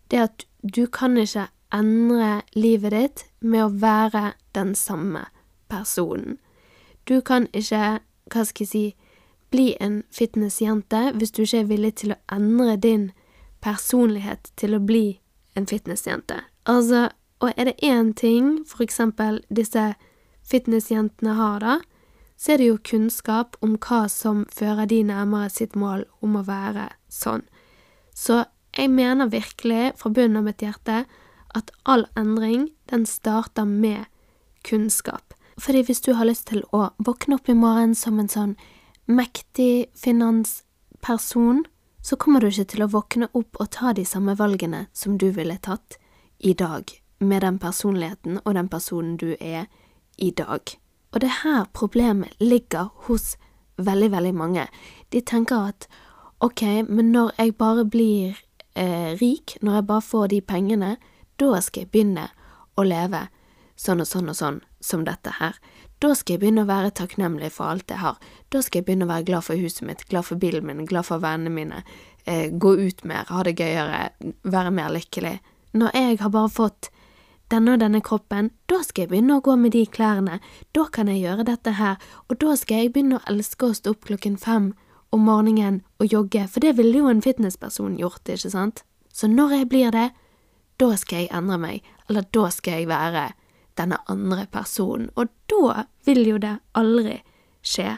Det 0.08 0.20
er 0.20 0.24
at 0.24 0.46
du 0.76 0.88
kan 0.88 1.18
ikke 1.18 1.48
endre 1.74 2.42
livet 2.56 2.92
ditt 2.92 3.26
med 3.40 3.66
å 3.66 3.74
være 3.82 4.34
den 4.58 4.74
samme 4.76 5.26
personen. 5.70 6.38
Du 7.06 7.22
kan 7.22 7.48
ikke, 7.54 8.00
hva 8.30 8.46
skal 8.46 8.66
jeg 8.66 8.72
si, 8.72 8.84
bli 9.50 9.74
en 9.82 10.04
fitnessjente 10.14 11.10
hvis 11.18 11.32
du 11.34 11.44
ikke 11.44 11.64
er 11.64 11.70
villig 11.70 11.94
til 12.02 12.14
å 12.14 12.22
endre 12.34 12.76
din 12.78 13.10
personlighet 13.66 14.52
til 14.60 14.76
å 14.78 14.82
bli 14.84 15.20
en 15.58 15.66
fitnessjente. 15.70 16.44
Altså, 16.70 17.10
og 17.40 17.54
er 17.56 17.72
det 17.72 17.80
én 17.82 18.14
ting 18.14 18.60
for 18.68 18.84
eksempel 18.86 19.42
disse 19.50 19.94
fitnessjentene 20.46 21.34
har, 21.38 21.60
da, 21.64 21.80
så 22.38 22.54
er 22.54 22.62
det 22.62 22.70
jo 22.70 22.78
kunnskap 22.92 23.58
om 23.66 23.76
hva 23.82 24.06
som 24.10 24.46
fører 24.54 24.88
de 24.88 25.02
nærmere 25.04 25.50
sitt 25.52 25.76
mål 25.76 26.06
om 26.24 26.38
å 26.40 26.46
være 26.48 26.88
sånn. 27.12 27.44
Så 28.20 28.44
jeg 28.76 28.92
mener 28.92 29.32
virkelig 29.32 29.94
fra 30.00 30.12
bunnen 30.12 30.42
av 30.42 30.48
mitt 30.50 30.64
hjerte 30.64 31.04
at 31.56 31.72
all 31.88 32.06
endring, 32.20 32.70
den 32.92 33.06
starter 33.08 33.66
med 33.66 34.06
kunnskap. 34.68 35.34
Fordi 35.60 35.84
hvis 35.88 36.02
du 36.02 36.14
har 36.14 36.28
lyst 36.28 36.50
til 36.52 36.64
å 36.76 36.90
våkne 37.00 37.40
opp 37.40 37.50
i 37.50 37.58
morgen 37.58 37.96
som 37.96 38.20
en 38.20 38.32
sånn 38.32 38.56
mektig 39.10 39.90
finansperson, 39.98 41.64
så 42.02 42.16
kommer 42.16 42.42
du 42.42 42.50
ikke 42.50 42.70
til 42.76 42.86
å 42.86 42.92
våkne 42.92 43.30
opp 43.36 43.60
og 43.60 43.72
ta 43.76 43.94
de 43.96 44.06
samme 44.08 44.36
valgene 44.40 44.86
som 44.94 45.18
du 45.18 45.30
ville 45.36 45.58
tatt 45.58 45.98
i 46.40 46.54
dag, 46.54 46.92
med 47.20 47.44
den 47.44 47.60
personligheten 47.60 48.40
og 48.46 48.56
den 48.56 48.70
personen 48.72 49.18
du 49.20 49.34
er 49.40 49.68
i 50.18 50.32
dag. 50.32 50.64
Og 51.12 51.24
det 51.24 51.32
her 51.42 51.66
problemet 51.74 52.36
ligger 52.40 52.92
hos 53.08 53.36
veldig, 53.80 54.12
veldig 54.12 54.36
mange. 54.36 54.68
De 55.12 55.22
tenker 55.22 55.74
at 55.74 55.90
ok, 56.40 56.62
men 56.88 57.12
når 57.12 57.34
jeg 57.38 57.58
bare 57.60 57.86
blir 57.86 58.38
eh, 58.76 59.16
rik, 59.20 59.58
når 59.62 59.80
jeg 59.80 59.88
bare 59.92 60.06
får 60.06 60.28
de 60.34 60.42
pengene, 60.42 60.96
da 61.40 61.60
skal 61.64 61.86
jeg 61.86 61.92
begynne 61.94 62.30
å 62.80 62.86
leve 62.88 63.28
sånn 63.80 64.04
og 64.04 64.10
sånn 64.10 64.32
og 64.32 64.38
sånn 64.38 64.60
som 64.84 65.06
dette 65.08 65.36
her. 65.40 65.56
Da 66.00 66.14
skal 66.16 66.36
jeg 66.36 66.44
begynne 66.44 66.64
å 66.64 66.70
være 66.70 66.94
takknemlig 66.96 67.52
for 67.56 67.72
alt 67.72 67.92
jeg 67.92 68.00
har. 68.00 68.20
Da 68.52 68.62
skal 68.64 68.80
jeg 68.80 68.88
begynne 68.88 69.08
å 69.08 69.12
være 69.12 69.28
glad 69.28 69.48
for 69.48 69.60
huset 69.60 69.84
mitt, 69.88 70.06
glad 70.12 70.28
for 70.28 70.40
bilen 70.40 70.68
min, 70.68 70.86
glad 70.88 71.08
for 71.08 71.24
vennene 71.24 71.52
mine, 71.52 71.84
eh, 72.26 72.48
gå 72.52 72.76
ut 72.80 73.04
mer, 73.04 73.28
ha 73.28 73.44
det 73.44 73.58
gøyere, 73.60 74.10
være 74.44 74.72
mer 74.72 74.96
lykkelig. 74.96 75.40
Når 75.74 75.92
jeg 75.96 76.20
har 76.20 76.32
bare 76.34 76.50
fått 76.50 76.90
denne 77.52 77.74
og 77.76 77.82
denne 77.82 78.02
kroppen, 78.02 78.52
da 78.70 78.82
skal 78.86 79.04
jeg 79.04 79.12
begynne 79.12 79.40
å 79.40 79.44
gå 79.44 79.56
med 79.58 79.74
de 79.76 79.86
klærne, 79.86 80.40
da 80.74 80.86
kan 80.92 81.08
jeg 81.08 81.24
gjøre 81.24 81.48
dette 81.50 81.76
her, 81.80 81.98
og 82.30 82.40
da 82.40 82.56
skal 82.56 82.84
jeg 82.84 82.94
begynne 82.94 83.20
å 83.20 83.26
elske 83.28 83.66
å 83.66 83.76
stå 83.76 83.96
opp 83.96 84.08
klokken 84.08 84.38
fem 84.38 84.74
om 85.10 85.26
morgenen 85.26 85.82
og 86.00 86.14
jogge, 86.14 86.48
for 86.48 86.64
det 86.64 86.76
ville 86.78 87.02
jo 87.02 87.10
en 87.10 87.22
fitnessperson 87.22 87.98
gjort, 87.98 88.30
ikke 88.30 88.52
sant? 88.54 88.84
Så 89.14 89.28
når 89.28 89.56
jeg 89.58 89.70
blir 89.70 89.92
det, 89.92 90.10
da 90.80 90.96
skal 90.96 91.26
jeg 91.26 91.34
endre 91.36 91.58
meg, 91.60 91.88
eller 92.10 92.28
da 92.34 92.50
skal 92.54 92.80
jeg 92.80 92.90
være 92.90 93.30
denne 93.80 93.98
andre 94.12 94.46
personen, 94.52 95.10
og 95.16 95.32
da 95.50 95.86
vil 96.06 96.26
jo 96.28 96.38
det 96.38 96.58
aldri 96.78 97.20
skje. 97.62 97.98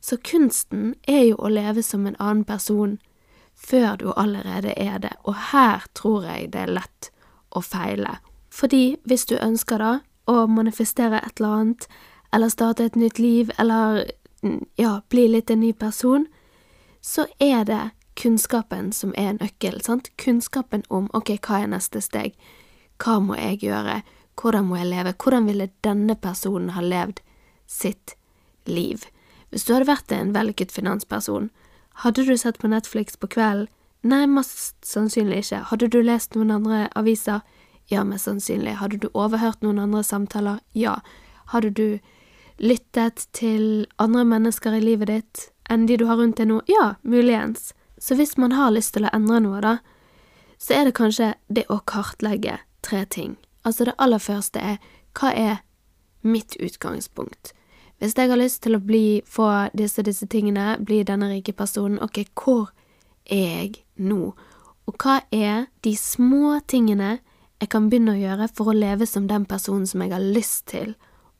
Så 0.00 0.18
kunsten 0.24 0.94
er 1.08 1.24
jo 1.30 1.38
å 1.38 1.50
leve 1.52 1.82
som 1.82 2.06
en 2.06 2.18
annen 2.18 2.44
person 2.44 2.98
før 3.54 3.96
du 4.00 4.08
allerede 4.16 4.72
er 4.76 4.98
det, 4.98 5.12
og 5.24 5.36
her 5.52 5.84
tror 5.94 6.24
jeg 6.26 6.52
det 6.52 6.64
er 6.64 6.74
lett 6.78 7.10
å 7.54 7.62
feile. 7.62 8.18
Fordi 8.50 8.96
hvis 9.08 9.26
du 9.30 9.36
ønsker 9.38 9.78
da 9.78 9.92
å 10.26 10.46
manifestere 10.50 11.20
et 11.22 11.38
eller 11.40 11.58
annet, 11.60 11.86
eller 12.32 12.52
starte 12.52 12.88
et 12.88 12.96
nytt 12.96 13.18
liv, 13.20 13.52
eller 13.58 14.06
ja, 14.80 15.00
bli 15.12 15.28
litt 15.30 15.50
en 15.50 15.62
ny 15.62 15.72
person, 15.72 16.26
så 17.02 17.26
er 17.38 17.64
det 17.66 17.90
kunnskapen 18.16 18.92
som 18.92 19.12
er 19.16 19.34
nøkkel. 19.40 19.82
sant? 19.82 20.10
Kunnskapen 20.16 20.84
om 20.88 21.08
ok, 21.12 21.36
hva 21.42 21.62
er 21.62 21.72
neste 21.74 22.00
steg, 22.00 22.36
hva 23.02 23.18
må 23.20 23.36
jeg 23.36 23.62
gjøre, 23.66 24.02
hvordan 24.40 24.68
må 24.68 24.78
jeg 24.78 24.90
leve, 24.92 25.14
hvordan 25.18 25.46
ville 25.50 25.70
denne 25.84 26.14
personen 26.14 26.70
ha 26.76 26.80
levd 26.80 27.20
sitt 27.66 28.14
liv? 28.64 29.04
Hvis 29.50 29.66
du 29.66 29.74
hadde 29.74 29.90
vært 29.90 30.12
en 30.12 30.32
vellykket 30.32 30.72
finansperson, 30.72 31.50
hadde 32.04 32.24
du 32.24 32.36
sett 32.36 32.58
på 32.58 32.70
Netflix 32.72 33.16
på 33.16 33.28
kvelden? 33.28 33.68
Nei, 34.02 34.24
mest 34.26 34.80
sannsynlig 34.82 35.44
ikke. 35.44 35.60
Hadde 35.70 35.86
du 35.92 36.00
lest 36.02 36.34
noen 36.34 36.50
andre 36.50 36.88
aviser? 36.98 37.44
Ja, 37.86 38.02
mest 38.02 38.26
sannsynlig. 38.26 38.74
Hadde 38.80 38.98
du 38.98 39.06
overhørt 39.14 39.62
noen 39.62 39.78
andre 39.78 40.02
samtaler? 40.02 40.58
Ja. 40.74 40.96
Hadde 41.52 41.70
du 41.70 42.00
lyttet 42.58 43.28
til 43.36 43.86
andre 44.02 44.24
mennesker 44.26 44.74
i 44.74 44.82
livet 44.82 45.12
ditt? 45.12 45.51
Enn 45.72 45.86
de 45.88 45.96
du 45.98 46.06
har 46.08 46.20
rundt 46.20 46.38
deg 46.40 46.50
nå? 46.50 46.60
Ja, 46.70 46.94
muligens. 47.02 47.72
Så 47.98 48.16
hvis 48.18 48.36
man 48.36 48.52
har 48.52 48.72
lyst 48.74 48.94
til 48.96 49.06
å 49.06 49.14
endre 49.14 49.40
noe, 49.40 49.60
da, 49.62 49.78
så 50.58 50.76
er 50.76 50.86
det 50.86 50.96
kanskje 50.98 51.32
det 51.48 51.64
å 51.70 51.80
kartlegge 51.86 52.60
tre 52.86 53.04
ting. 53.06 53.36
Altså, 53.66 53.86
det 53.86 53.98
aller 53.98 54.22
første 54.22 54.60
er 54.60 54.78
hva 55.18 55.32
er 55.34 55.60
mitt 56.22 56.56
utgangspunkt? 56.58 57.52
Hvis 58.02 58.16
jeg 58.18 58.30
har 58.30 58.38
lyst 58.38 58.64
til 58.64 58.74
å 58.74 58.82
bli, 58.82 59.22
få 59.26 59.48
disse 59.78 60.02
disse 60.02 60.26
tingene, 60.26 60.76
bli 60.82 61.02
denne 61.06 61.28
rike 61.30 61.54
personen, 61.54 62.00
ok, 62.02 62.24
hvor 62.34 62.72
er 63.30 63.44
jeg 63.46 63.84
nå? 64.02 64.32
Og 64.90 64.96
hva 64.98 65.20
er 65.30 65.68
de 65.86 65.94
små 65.94 66.58
tingene 66.66 67.20
jeg 67.62 67.70
kan 67.70 67.86
begynne 67.86 68.16
å 68.16 68.18
gjøre 68.18 68.48
for 68.50 68.72
å 68.72 68.74
leve 68.74 69.06
som 69.06 69.28
den 69.30 69.46
personen 69.46 69.86
som 69.86 70.02
jeg 70.02 70.10
har 70.10 70.24
lyst 70.34 70.66
til 70.74 70.96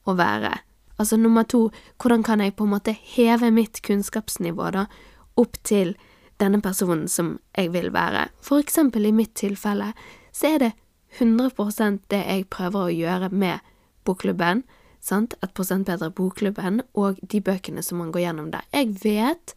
å 0.06 0.14
være? 0.14 0.54
Altså 0.98 1.16
nummer 1.16 1.42
to, 1.48 1.70
hvordan 2.00 2.22
kan 2.22 2.40
jeg 2.40 2.56
på 2.56 2.64
en 2.64 2.74
måte 2.74 2.96
heve 3.14 3.50
mitt 3.50 3.82
kunnskapsnivå 3.82 4.70
da 4.74 4.86
opp 5.40 5.56
til 5.64 5.94
denne 6.40 6.60
personen 6.62 7.08
som 7.08 7.38
jeg 7.56 7.72
vil 7.72 7.92
være? 7.94 8.28
For 8.40 8.62
eksempel 8.62 9.06
i 9.08 9.14
mitt 9.16 9.34
tilfelle 9.38 9.92
så 10.32 10.54
er 10.54 10.58
det 10.58 10.72
100% 11.18 12.06
det 12.10 12.22
jeg 12.22 12.48
prøver 12.52 12.86
å 12.86 12.94
gjøre 12.94 13.28
med 13.32 13.60
bokklubben, 14.04 14.62
sant, 15.02 15.34
et 15.42 15.52
prosent 15.54 15.86
bedre 15.86 16.10
bokklubben 16.14 16.80
og 16.98 17.18
de 17.22 17.40
bøkene 17.44 17.82
som 17.82 18.00
man 18.00 18.12
går 18.14 18.26
gjennom 18.26 18.52
der. 18.52 18.64
Jeg 18.72 18.94
vet 19.02 19.54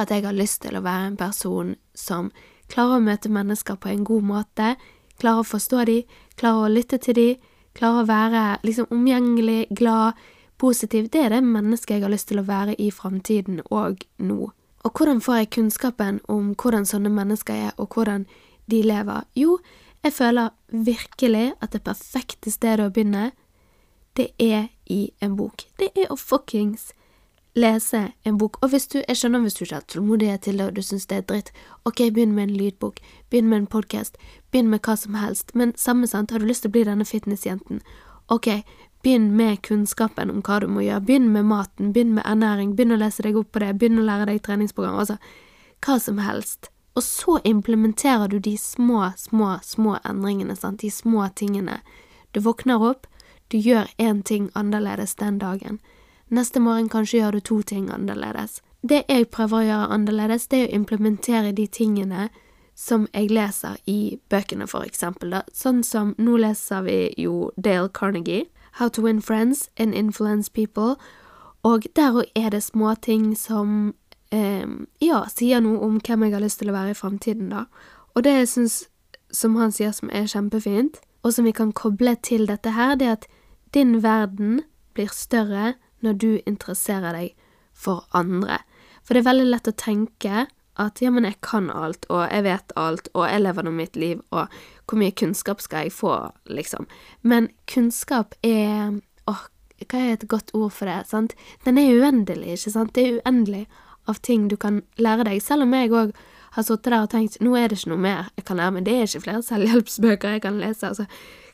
at 0.00 0.10
jeg 0.10 0.24
har 0.26 0.36
lyst 0.36 0.62
til 0.64 0.76
å 0.76 0.84
være 0.84 1.12
en 1.12 1.16
person 1.20 1.74
som 1.94 2.30
klarer 2.72 2.98
å 2.98 3.04
møte 3.04 3.32
mennesker 3.32 3.78
på 3.80 3.90
en 3.92 4.04
god 4.04 4.28
måte, 4.28 4.74
klarer 5.20 5.42
å 5.42 5.48
forstå 5.48 5.84
dem, 5.88 6.06
klarer 6.40 6.66
å 6.66 6.72
lytte 6.72 6.98
til 7.02 7.18
dem, 7.18 7.50
klarer 7.76 8.02
å 8.02 8.08
være 8.08 8.44
liksom 8.66 8.92
omgjengelig, 8.92 9.66
glad, 9.70 10.18
positiv, 10.62 11.10
det 11.10 11.24
er 11.26 11.34
det 11.34 11.42
mennesket 11.44 11.96
jeg 11.96 12.06
har 12.06 12.12
lyst 12.12 12.30
til 12.30 12.40
å 12.42 12.46
være 12.46 12.78
i 12.78 12.90
framtiden 12.94 13.60
og 13.70 14.04
nå. 14.22 14.52
Og 14.82 14.98
hvordan 14.98 15.20
får 15.22 15.40
jeg 15.40 15.52
kunnskapen 15.56 16.20
om 16.30 16.54
hvordan 16.58 16.86
sånne 16.86 17.10
mennesker 17.10 17.68
er, 17.68 17.76
og 17.76 17.94
hvordan 17.94 18.26
de 18.70 18.82
lever? 18.86 19.26
Jo, 19.38 19.58
jeg 20.02 20.12
føler 20.12 20.50
virkelig 20.70 21.52
at 21.62 21.74
det 21.74 21.84
perfekte 21.86 22.50
stedet 22.50 22.86
å 22.86 22.94
begynne, 22.94 23.30
det 24.18 24.32
er 24.38 24.68
i 24.90 25.06
en 25.22 25.36
bok. 25.38 25.64
Det 25.78 25.92
er 25.96 26.10
å 26.12 26.18
fuckings 26.18 26.90
lese 27.54 28.12
en 28.24 28.38
bok. 28.38 28.58
Og 28.62 28.72
hvis 28.72 28.88
du, 28.88 28.98
jeg 29.00 29.16
skjønner 29.16 29.44
hvis 29.44 29.56
du 29.56 29.64
ikke 29.64 29.78
har 29.78 29.88
tålmodighet 29.88 30.44
til 30.46 30.58
det, 30.58 30.66
og 30.66 30.76
du 30.76 30.82
syns 30.82 31.06
det 31.08 31.20
er 31.20 31.26
dritt, 31.28 31.52
ok, 31.88 32.08
begynn 32.10 32.34
med 32.36 32.48
en 32.48 32.56
lydbok, 32.56 33.00
begynn 33.30 33.50
med 33.50 33.62
en 33.62 33.70
podkast, 33.74 34.16
begynn 34.50 34.70
med 34.72 34.82
hva 34.86 34.96
som 34.96 35.18
helst, 35.20 35.54
men 35.54 35.74
samme 35.76 36.08
sant, 36.10 36.32
har 36.32 36.40
du 36.40 36.48
lyst 36.48 36.66
til 36.66 36.72
å 36.72 36.76
bli 36.76 36.86
denne 36.88 37.06
fitnessjenten, 37.08 37.82
ok, 38.32 38.62
begynn 39.02 39.36
med 39.36 39.62
kunnskapen 39.66 40.30
om 40.30 40.42
hva 40.46 40.60
du 40.62 40.68
må 40.70 40.84
gjøre, 40.84 41.04
begynn 41.06 41.30
med 41.34 41.48
maten, 41.50 41.92
begynn 41.92 42.14
med 42.16 42.26
ernæring, 42.28 42.74
begynn 42.76 42.94
å 42.94 43.00
lese 43.00 43.24
deg 43.26 43.38
opp 43.38 43.52
på 43.52 43.62
det, 43.62 43.72
begynn 43.78 43.98
å 43.98 44.06
lære 44.06 44.28
deg 44.30 44.42
treningsprogram, 44.46 44.98
altså 45.02 45.18
hva 45.82 45.98
som 46.00 46.20
helst. 46.22 46.70
Og 46.94 47.02
så 47.02 47.38
implementerer 47.48 48.28
du 48.28 48.38
de 48.38 48.56
små, 48.60 49.12
små, 49.16 49.56
små 49.64 49.96
endringene, 50.04 50.56
sant, 50.56 50.82
de 50.84 50.90
små 50.90 51.26
tingene. 51.34 51.80
Du 52.32 52.40
våkner 52.40 52.84
opp, 52.84 53.08
du 53.48 53.58
gjør 53.58 53.88
én 53.98 54.22
ting 54.22 54.50
annerledes 54.54 55.16
den 55.20 55.38
dagen. 55.40 55.80
Neste 56.28 56.60
morgen 56.60 56.88
kanskje 56.88 57.18
gjør 57.18 57.32
du 57.36 57.40
to 57.40 57.58
ting 57.62 57.90
annerledes. 57.92 58.60
Det 58.82 59.04
jeg 59.08 59.28
prøver 59.30 59.58
å 59.58 59.66
gjøre 59.66 59.90
annerledes, 59.96 60.46
det 60.48 60.62
er 60.62 60.70
å 60.70 60.78
implementere 60.78 61.52
de 61.52 61.66
tingene 61.66 62.30
som 62.74 63.04
jeg 63.12 63.28
leser 63.30 63.76
i 63.86 64.18
bøkene, 64.32 64.66
for 64.66 64.86
eksempel, 64.86 65.34
da. 65.34 65.42
Sånn 65.52 65.82
som 65.84 66.14
nå 66.18 66.38
leser 66.40 66.86
vi 66.86 66.96
jo 67.20 67.50
Dale 67.56 67.92
Carnegie, 67.92 68.46
How 68.78 68.88
to 68.88 69.02
Win 69.02 69.20
Friends 69.20 69.70
and 69.76 69.94
Influence 69.94 70.50
People, 70.50 70.96
og 71.62 71.84
der 71.96 72.12
òg 72.12 72.30
er 72.34 72.50
det 72.50 72.62
småting 72.62 73.36
som 73.38 73.94
eh, 74.32 74.66
ja, 75.00 75.22
sier 75.30 75.60
noe 75.62 75.78
om 75.84 76.00
hvem 76.00 76.24
jeg 76.26 76.34
har 76.34 76.42
lyst 76.42 76.58
til 76.62 76.72
å 76.72 76.76
være 76.76 76.94
i 76.94 76.98
framtiden, 76.98 77.52
da. 77.52 77.66
Og 78.16 78.24
det 78.24 78.32
jeg 78.32 78.48
syns, 78.48 78.78
som 79.32 79.56
han 79.56 79.72
sier, 79.72 79.92
som 79.94 80.10
er 80.12 80.26
kjempefint, 80.26 80.98
og 81.22 81.34
som 81.36 81.46
vi 81.46 81.54
kan 81.54 81.72
koble 81.72 82.16
til 82.24 82.48
dette 82.50 82.74
her, 82.74 82.96
det 82.98 83.06
er 83.06 83.18
at 83.20 83.28
din 83.74 84.00
verden 84.02 84.64
blir 84.96 85.12
større 85.14 85.74
når 86.02 86.18
du 86.18 86.30
interesserer 86.46 87.14
deg 87.14 87.36
for 87.72 88.04
andre. 88.12 88.58
For 89.02 89.14
det 89.14 89.22
er 89.22 89.30
veldig 89.30 89.48
lett 89.52 89.70
å 89.70 89.78
tenke 89.78 90.46
at 90.80 91.02
ja, 91.04 91.12
men 91.12 91.26
jeg 91.28 91.38
kan 91.44 91.70
alt, 91.70 92.06
og 92.10 92.24
jeg 92.26 92.46
vet 92.46 92.74
alt, 92.80 93.08
og 93.14 93.26
jeg 93.28 93.42
lever 93.44 93.66
nå 93.66 93.72
mitt 93.76 93.96
liv, 93.96 94.20
og 94.32 94.52
hvor 94.92 95.00
mye 95.00 95.14
kunnskap 95.16 95.62
skal 95.64 95.86
jeg 95.86 95.94
få, 95.96 96.12
liksom. 96.52 96.84
Men 97.24 97.48
kunnskap 97.70 98.34
er 98.44 99.00
åh, 99.30 99.46
hva 99.88 99.98
er 100.02 100.18
et 100.18 100.28
godt 100.28 100.52
ord 100.52 100.74
for 100.76 100.90
det, 100.90 101.06
sant? 101.08 101.32
Den 101.64 101.80
er 101.80 101.96
uendelig, 101.96 102.58
ikke 102.58 102.74
sant? 102.74 102.92
Det 102.92 103.06
er 103.06 103.20
uendelig 103.22 103.64
av 104.10 104.20
ting 104.20 104.50
du 104.50 104.58
kan 104.60 104.82
lære 105.00 105.24
deg, 105.30 105.40
selv 105.40 105.64
om 105.64 105.72
jeg 105.72 105.94
òg 105.96 106.12
har 106.52 106.66
sittet 106.66 106.90
der 106.92 107.06
og 107.06 107.12
tenkt 107.14 107.38
nå 107.40 107.54
er 107.56 107.70
det 107.72 107.78
ikke 107.80 107.94
noe 107.94 108.02
mer 108.02 108.28
jeg 108.36 108.44
kan 108.44 108.58
lære 108.60 108.74
meg, 108.76 108.84
det 108.84 108.96
er 108.98 109.06
ikke 109.08 109.24
flere 109.24 109.44
selvhjelpsbøker 109.46 110.36
jeg 110.36 110.44
kan 110.44 110.60
lese, 110.60 110.90
altså. 110.90 111.08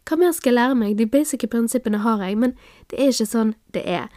Hva 0.08 0.18
mer 0.18 0.32
skal 0.34 0.50
jeg 0.50 0.58
lære 0.58 0.78
meg? 0.80 0.96
De 0.98 1.06
basic 1.06 1.44
prinsippene 1.52 2.00
har 2.02 2.24
jeg, 2.24 2.38
men 2.40 2.56
det 2.90 2.98
er 2.98 3.12
ikke 3.12 3.28
sånn 3.28 3.54
det 3.76 3.84
er. 3.86 4.08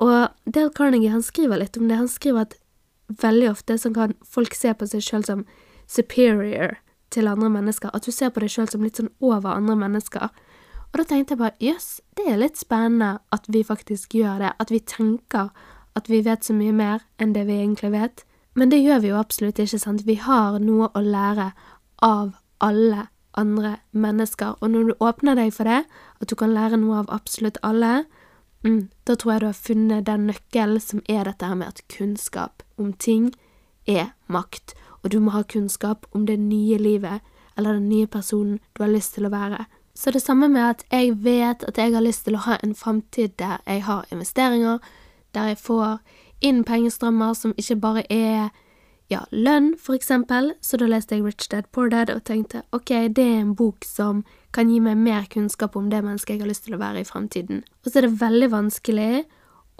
Og 0.00 0.30
Dale 0.46 0.72
Carnegie 0.72 1.12
han 1.12 1.26
skriver 1.26 1.60
litt 1.60 1.76
om 1.76 1.90
det. 1.90 1.98
Han 1.98 2.08
skriver 2.08 2.46
at 2.46 2.54
veldig 3.20 3.50
ofte 3.50 3.76
så 3.82 3.90
kan 3.92 4.14
folk 4.24 4.54
se 4.56 4.72
på 4.72 4.86
seg 4.88 5.02
sjøl 5.04 5.26
som 5.26 5.42
superior 5.90 6.78
til 7.10 7.28
andre 7.30 7.50
mennesker. 7.50 7.90
At 7.94 8.06
du 8.06 8.12
ser 8.14 8.30
på 8.30 8.42
deg 8.42 8.52
sjøl 8.52 8.70
som 8.70 8.84
litt 8.84 9.00
sånn 9.00 9.12
over 9.20 9.52
andre 9.52 9.76
mennesker. 9.78 10.30
Og 10.90 10.98
da 10.98 11.06
tenkte 11.06 11.36
jeg 11.36 11.42
bare 11.42 11.58
jøss, 11.62 11.88
yes, 12.00 12.16
det 12.18 12.26
er 12.30 12.40
litt 12.40 12.58
spennende 12.58 13.18
at 13.34 13.46
vi 13.48 13.62
faktisk 13.66 14.14
gjør 14.18 14.42
det. 14.42 14.52
At 14.58 14.72
vi 14.74 14.80
tenker 14.80 15.50
at 15.98 16.10
vi 16.10 16.22
vet 16.26 16.46
så 16.46 16.54
mye 16.54 16.74
mer 16.74 17.06
enn 17.18 17.34
det 17.34 17.46
vi 17.48 17.60
egentlig 17.60 17.92
vet. 17.94 18.24
Men 18.58 18.70
det 18.70 18.82
gjør 18.82 19.02
vi 19.02 19.10
jo 19.12 19.18
absolutt 19.20 19.58
ikke, 19.62 19.78
sant. 19.78 20.06
Vi 20.06 20.18
har 20.18 20.58
noe 20.62 20.90
å 20.94 21.02
lære 21.02 21.52
av 22.02 22.34
alle 22.58 23.08
andre 23.38 23.76
mennesker. 23.92 24.56
Og 24.60 24.72
når 24.72 24.90
du 24.90 25.04
åpner 25.04 25.38
deg 25.38 25.52
for 25.54 25.70
det, 25.70 25.84
at 26.20 26.30
du 26.30 26.34
kan 26.38 26.54
lære 26.54 26.80
noe 26.80 27.04
av 27.04 27.12
absolutt 27.14 27.60
alle, 27.66 28.04
Mm, 28.62 28.90
da 29.08 29.16
tror 29.16 29.32
jeg 29.32 29.40
du 29.40 29.46
har 29.48 29.56
funnet 29.56 30.06
den 30.06 30.26
nøkkelen 30.28 30.80
som 30.84 31.00
er 31.08 31.24
dette 31.24 31.48
her 31.48 31.56
med 31.56 31.72
at 31.72 31.80
kunnskap 31.88 32.62
om 32.76 32.92
ting 32.92 33.30
er 33.88 34.12
makt, 34.28 34.74
og 35.02 35.10
du 35.10 35.18
må 35.20 35.34
ha 35.34 35.42
kunnskap 35.42 36.06
om 36.12 36.26
det 36.26 36.38
nye 36.40 36.78
livet 36.78 37.20
eller 37.56 37.72
den 37.72 37.88
nye 37.88 38.06
personen 38.06 38.58
du 38.76 38.82
har 38.82 38.92
lyst 38.92 39.14
til 39.14 39.26
å 39.26 39.32
være. 39.32 39.66
Så 39.94 40.10
det 40.10 40.22
samme 40.22 40.48
med 40.48 40.64
at 40.64 40.84
jeg 40.92 41.24
vet 41.24 41.64
at 41.68 41.78
jeg 41.78 41.92
har 41.94 42.04
lyst 42.04 42.24
til 42.24 42.38
å 42.38 42.44
ha 42.46 42.56
en 42.62 42.74
framtid 42.74 43.36
der 43.38 43.58
jeg 43.66 43.82
har 43.84 44.06
investeringer, 44.12 44.78
der 45.34 45.52
jeg 45.52 45.58
får 45.58 45.98
inn 46.40 46.64
pengestrømmer 46.64 47.34
som 47.36 47.54
ikke 47.58 47.76
bare 47.76 48.04
er 48.12 48.50
ja, 49.10 49.24
lønn, 49.30 49.74
for 49.78 49.98
eksempel, 49.98 50.52
så 50.62 50.78
da 50.78 50.86
leste 50.86 51.16
jeg 51.16 51.24
Rich 51.26 51.48
Dad 51.50 51.66
Poor 51.74 51.90
Dad 51.90 52.12
og 52.14 52.22
tenkte 52.24 52.62
ok, 52.72 53.10
det 53.10 53.24
er 53.26 53.40
en 53.40 53.56
bok 53.58 53.84
som 53.84 54.22
kan 54.54 54.70
gi 54.70 54.78
meg 54.80 54.96
mer 55.02 55.26
kunnskap 55.30 55.76
om 55.76 55.90
det 55.90 56.04
mennesket 56.04 56.36
jeg 56.36 56.44
har 56.44 56.50
lyst 56.50 56.64
til 56.68 56.76
å 56.78 56.80
være 56.80 57.02
i 57.02 57.08
fremtiden. 57.08 57.64
Og 57.82 57.90
så 57.90 57.98
er 57.98 58.06
det 58.06 58.20
veldig 58.22 58.50
vanskelig 58.54 59.24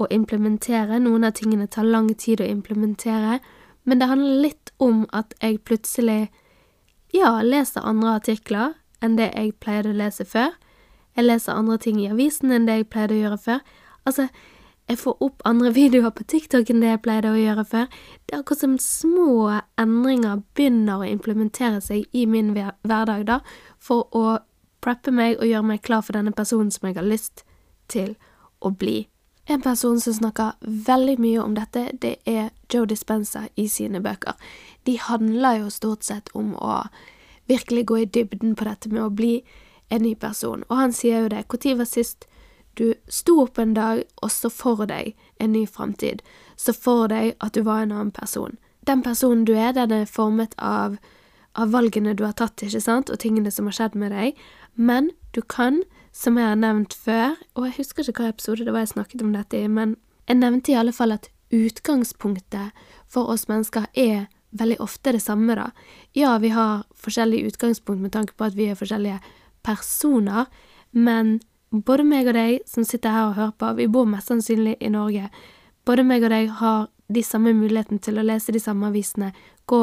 å 0.00 0.08
implementere, 0.10 0.98
noen 0.98 1.28
av 1.28 1.36
tingene 1.38 1.68
tar 1.70 1.86
lang 1.86 2.10
tid 2.18 2.42
å 2.42 2.50
implementere, 2.50 3.38
men 3.90 3.98
det 3.98 4.06
handler 4.06 4.42
litt 4.44 4.70
om 4.78 5.02
at 5.10 5.34
jeg 5.42 5.64
plutselig, 5.66 6.28
ja, 7.10 7.40
leser 7.42 7.82
andre 7.82 8.12
artikler 8.20 8.76
enn 9.02 9.16
det 9.18 9.32
jeg 9.32 9.56
pleide 9.58 9.90
å 9.90 9.96
lese 9.98 10.22
før. 10.28 10.52
Jeg 11.18 11.26
leser 11.26 11.58
andre 11.58 11.78
ting 11.82 11.98
i 11.98 12.06
avisen 12.12 12.54
enn 12.54 12.68
det 12.68 12.76
jeg 12.78 12.90
pleide 12.92 13.16
å 13.16 13.22
gjøre 13.24 13.40
før. 13.42 13.64
Altså, 14.06 14.28
jeg 14.86 15.00
får 15.02 15.26
opp 15.26 15.42
andre 15.50 15.72
videoer 15.80 16.14
på 16.14 16.28
TikTok 16.30 16.70
enn 16.70 16.84
det 16.84 16.92
jeg 16.92 17.02
pleide 17.02 17.34
å 17.34 17.40
gjøre 17.40 17.66
før. 17.66 17.90
Det 18.22 18.36
er 18.36 18.44
akkurat 18.44 18.62
som 18.62 18.78
små 18.84 19.32
endringer 19.80 20.44
begynner 20.54 21.02
å 21.02 21.10
implementere 21.10 21.82
seg 21.82 22.06
i 22.14 22.28
min 22.30 22.54
hverdag, 22.54 23.26
da, 23.26 23.40
for 23.82 24.06
å 24.14 24.38
preppe 24.84 25.10
meg 25.10 25.40
og 25.40 25.50
gjøre 25.50 25.66
meg 25.74 25.82
klar 25.82 26.06
for 26.06 26.14
denne 26.16 26.32
personen 26.36 26.70
som 26.70 26.86
jeg 26.86 27.00
har 27.02 27.10
lyst 27.10 27.42
til 27.90 28.14
å 28.62 28.70
bli. 28.70 29.08
En 29.50 29.60
person 29.60 30.00
som 30.00 30.14
snakker 30.14 30.52
veldig 30.62 31.16
mye 31.18 31.40
om 31.42 31.56
dette, 31.56 31.88
det 31.98 32.20
er 32.24 32.52
Joe 32.70 32.86
Dispenza 32.86 33.48
i 33.58 33.64
sine 33.68 33.98
bøker. 33.98 34.36
De 34.86 34.94
handler 34.94 35.56
jo 35.64 35.72
stort 35.74 36.06
sett 36.06 36.30
om 36.38 36.52
å 36.54 36.84
virkelig 37.50 37.82
gå 37.90 37.98
i 37.98 38.04
dybden 38.06 38.54
på 38.54 38.68
dette 38.68 38.92
med 38.92 39.02
å 39.02 39.10
bli 39.10 39.40
en 39.90 40.04
ny 40.06 40.14
person, 40.14 40.62
og 40.68 40.76
han 40.78 40.94
sier 40.94 41.24
jo 41.24 41.32
det. 41.34 41.42
Når 41.50 41.80
var 41.82 41.90
sist 41.90 42.28
du 42.78 42.94
sto 43.10 43.40
opp 43.42 43.58
en 43.58 43.74
dag 43.74 44.04
og 44.22 44.30
så 44.30 44.52
for 44.54 44.86
deg 44.86 45.16
en 45.42 45.50
ny 45.52 45.64
framtid, 45.66 46.22
så 46.54 46.70
for 46.70 47.10
deg 47.10 47.34
at 47.42 47.58
du 47.58 47.66
var 47.66 47.82
en 47.82 47.96
annen 47.96 48.14
person. 48.14 48.54
Den 48.86 49.02
personen 49.02 49.42
du 49.44 49.56
er, 49.56 49.72
den 49.74 49.90
er 49.90 50.06
formet 50.06 50.54
av, 50.58 50.94
av 51.58 51.74
valgene 51.74 52.14
du 52.14 52.22
har 52.22 52.38
tatt, 52.38 52.62
ikke 52.62 52.86
sant, 52.86 53.10
og 53.10 53.18
tingene 53.18 53.50
som 53.50 53.66
har 53.66 53.74
skjedd 53.80 53.98
med 53.98 54.14
deg, 54.14 54.38
men 54.78 55.10
du 55.34 55.42
kan, 55.42 55.82
som 56.12 56.38
jeg 56.38 56.48
har 56.50 56.58
nevnt 56.58 56.94
før, 56.94 57.36
og 57.54 57.68
jeg 57.68 57.76
husker 57.78 58.08
ikke 58.08 58.24
hva 58.24 58.32
episode 58.34 58.66
det 58.66 58.74
var 58.74 58.84
jeg 58.84 58.94
snakket 58.94 59.22
om 59.22 59.32
dette 59.34 59.58
i, 59.58 59.68
men 59.70 59.96
jeg 60.28 60.40
nevnte 60.40 60.72
i 60.72 60.78
alle 60.78 60.94
fall 60.94 61.14
at 61.14 61.30
utgangspunktet 61.54 62.74
for 63.10 63.30
oss 63.30 63.48
mennesker 63.50 63.86
er 63.98 64.28
veldig 64.50 64.80
ofte 64.82 65.14
det 65.14 65.22
samme, 65.22 65.54
da. 65.54 65.70
Ja, 66.14 66.36
vi 66.42 66.50
har 66.54 66.84
forskjellig 66.98 67.44
utgangspunkt 67.52 68.02
med 68.02 68.12
tanke 68.12 68.34
på 68.34 68.48
at 68.48 68.56
vi 68.58 68.68
er 68.70 68.78
forskjellige 68.78 69.20
personer, 69.66 70.50
men 70.90 71.38
både 71.70 72.04
meg 72.06 72.30
og 72.30 72.34
deg 72.34 72.66
som 72.66 72.86
sitter 72.86 73.14
her 73.14 73.30
og 73.30 73.36
hører 73.38 73.56
på, 73.58 73.74
vi 73.78 73.86
bor 73.86 74.08
mest 74.10 74.30
sannsynlig 74.30 74.76
i 74.80 74.90
Norge. 74.90 75.30
Både 75.86 76.04
meg 76.06 76.26
og 76.26 76.34
deg 76.34 76.50
har 76.58 76.88
de 77.10 77.22
samme 77.26 77.54
muligheten 77.54 77.98
til 78.02 78.18
å 78.18 78.26
lese 78.26 78.54
de 78.54 78.62
samme 78.62 78.90
avisene, 78.90 79.32
gå 79.70 79.82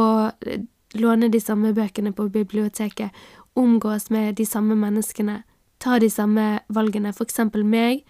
låne 0.99 1.29
de 1.31 1.39
samme 1.43 1.73
bøkene 1.75 2.13
på 2.15 2.27
biblioteket, 2.31 3.11
omgås 3.55 4.09
med 4.09 4.35
de 4.35 4.45
samme 4.45 4.75
menneskene, 4.79 5.41
ta 5.79 5.99
de 5.99 6.09
samme 6.09 6.59
valgene, 6.73 7.13
for 7.13 7.27
eksempel 7.27 7.65
meg 7.65 8.03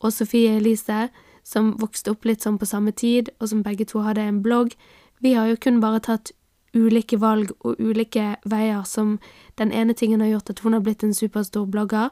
og 0.00 0.12
Sofie 0.12 0.56
Elise, 0.56 1.08
som 1.44 1.74
vokste 1.80 2.14
opp 2.14 2.24
litt 2.24 2.44
sånn 2.44 2.58
på 2.58 2.68
samme 2.68 2.92
tid, 2.92 3.30
og 3.40 3.50
som 3.50 3.62
begge 3.64 3.86
to 3.88 4.00
hadde 4.04 4.24
en 4.24 4.42
blogg. 4.44 4.72
Vi 5.20 5.34
har 5.36 5.48
jo 5.48 5.60
kun 5.60 5.80
bare 5.80 6.00
tatt 6.04 6.32
ulike 6.74 7.20
valg 7.20 7.52
og 7.60 7.78
ulike 7.78 8.34
veier 8.50 8.82
som 8.88 9.18
den 9.60 9.72
ene 9.72 9.94
tingen 9.94 10.20
har 10.20 10.32
gjort 10.32 10.50
at 10.50 10.64
hun 10.64 10.74
har 10.74 10.82
blitt 10.84 11.04
en 11.04 11.14
superstor 11.14 11.68
blogger, 11.70 12.10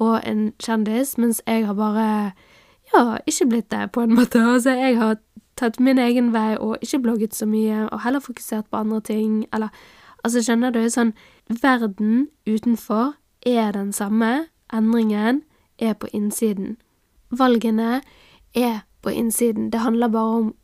og 0.00 0.20
en 0.26 0.52
kjendis, 0.58 1.16
mens 1.20 1.42
jeg 1.46 1.66
har 1.66 1.76
bare 1.76 2.32
ja, 2.92 3.18
ikke 3.28 3.46
blitt 3.48 3.70
det, 3.70 3.92
på 3.92 4.02
en 4.02 4.14
måte. 4.16 4.40
Altså, 4.40 4.70
jeg 4.70 4.96
har 4.98 5.16
tatt 5.56 5.78
min 5.80 6.00
egen 6.00 6.32
vei 6.32 6.56
og 6.56 6.78
ikke 6.82 7.02
blogget 7.04 7.36
så 7.36 7.46
mye, 7.46 7.86
og 7.92 8.00
heller 8.02 8.24
fokusert 8.24 8.70
på 8.70 8.76
andre 8.76 9.00
ting, 9.00 9.44
eller 9.52 9.68
Altså, 10.22 10.38
skjønner 10.38 10.70
du, 10.70 10.84
sånn 10.86 11.16
Verden 11.50 12.28
utenfor 12.46 13.16
er 13.46 13.72
den 13.72 13.92
samme, 13.92 14.48
endringen 14.72 15.42
er 15.78 15.94
på 15.94 16.08
innsiden. 16.12 16.76
Valgene 17.30 18.02
er 18.54 18.82
på 19.02 19.10
innsiden. 19.10 19.70
Det 19.70 19.80
handler 19.80 20.08
bare 20.08 20.36
om 20.40 20.54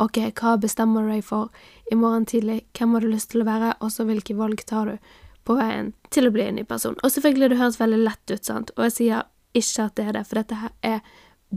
ok, 0.00 0.18
hva 0.38 0.56
bestemmer 0.60 1.04
du 1.04 1.12
deg 1.12 1.24
for 1.24 1.50
i 1.92 1.98
morgen 1.98 2.24
tidlig, 2.26 2.62
hvem 2.78 2.94
har 2.94 3.04
du 3.04 3.10
lyst 3.12 3.32
til 3.32 3.44
å 3.44 3.48
være, 3.48 3.74
og 3.80 3.92
så 3.92 4.06
hvilke 4.08 4.36
valg 4.38 4.62
tar 4.66 4.88
du 4.88 5.12
på 5.46 5.56
veien 5.58 5.92
til 6.14 6.28
å 6.28 6.32
bli 6.34 6.46
en 6.46 6.58
ny 6.60 6.64
person. 6.68 6.96
Og 7.02 7.12
selvfølgelig, 7.12 7.50
det 7.52 7.60
høres 7.60 7.80
veldig 7.80 8.00
lett 8.06 8.32
ut, 8.32 8.44
sant, 8.46 8.72
og 8.76 8.86
jeg 8.86 8.96
sier 8.96 9.28
ikke 9.58 9.86
at 9.86 9.96
det 9.98 10.06
er 10.08 10.16
det, 10.16 10.24
for 10.28 10.40
dette 10.40 10.60
her 10.62 10.72
er 10.86 11.00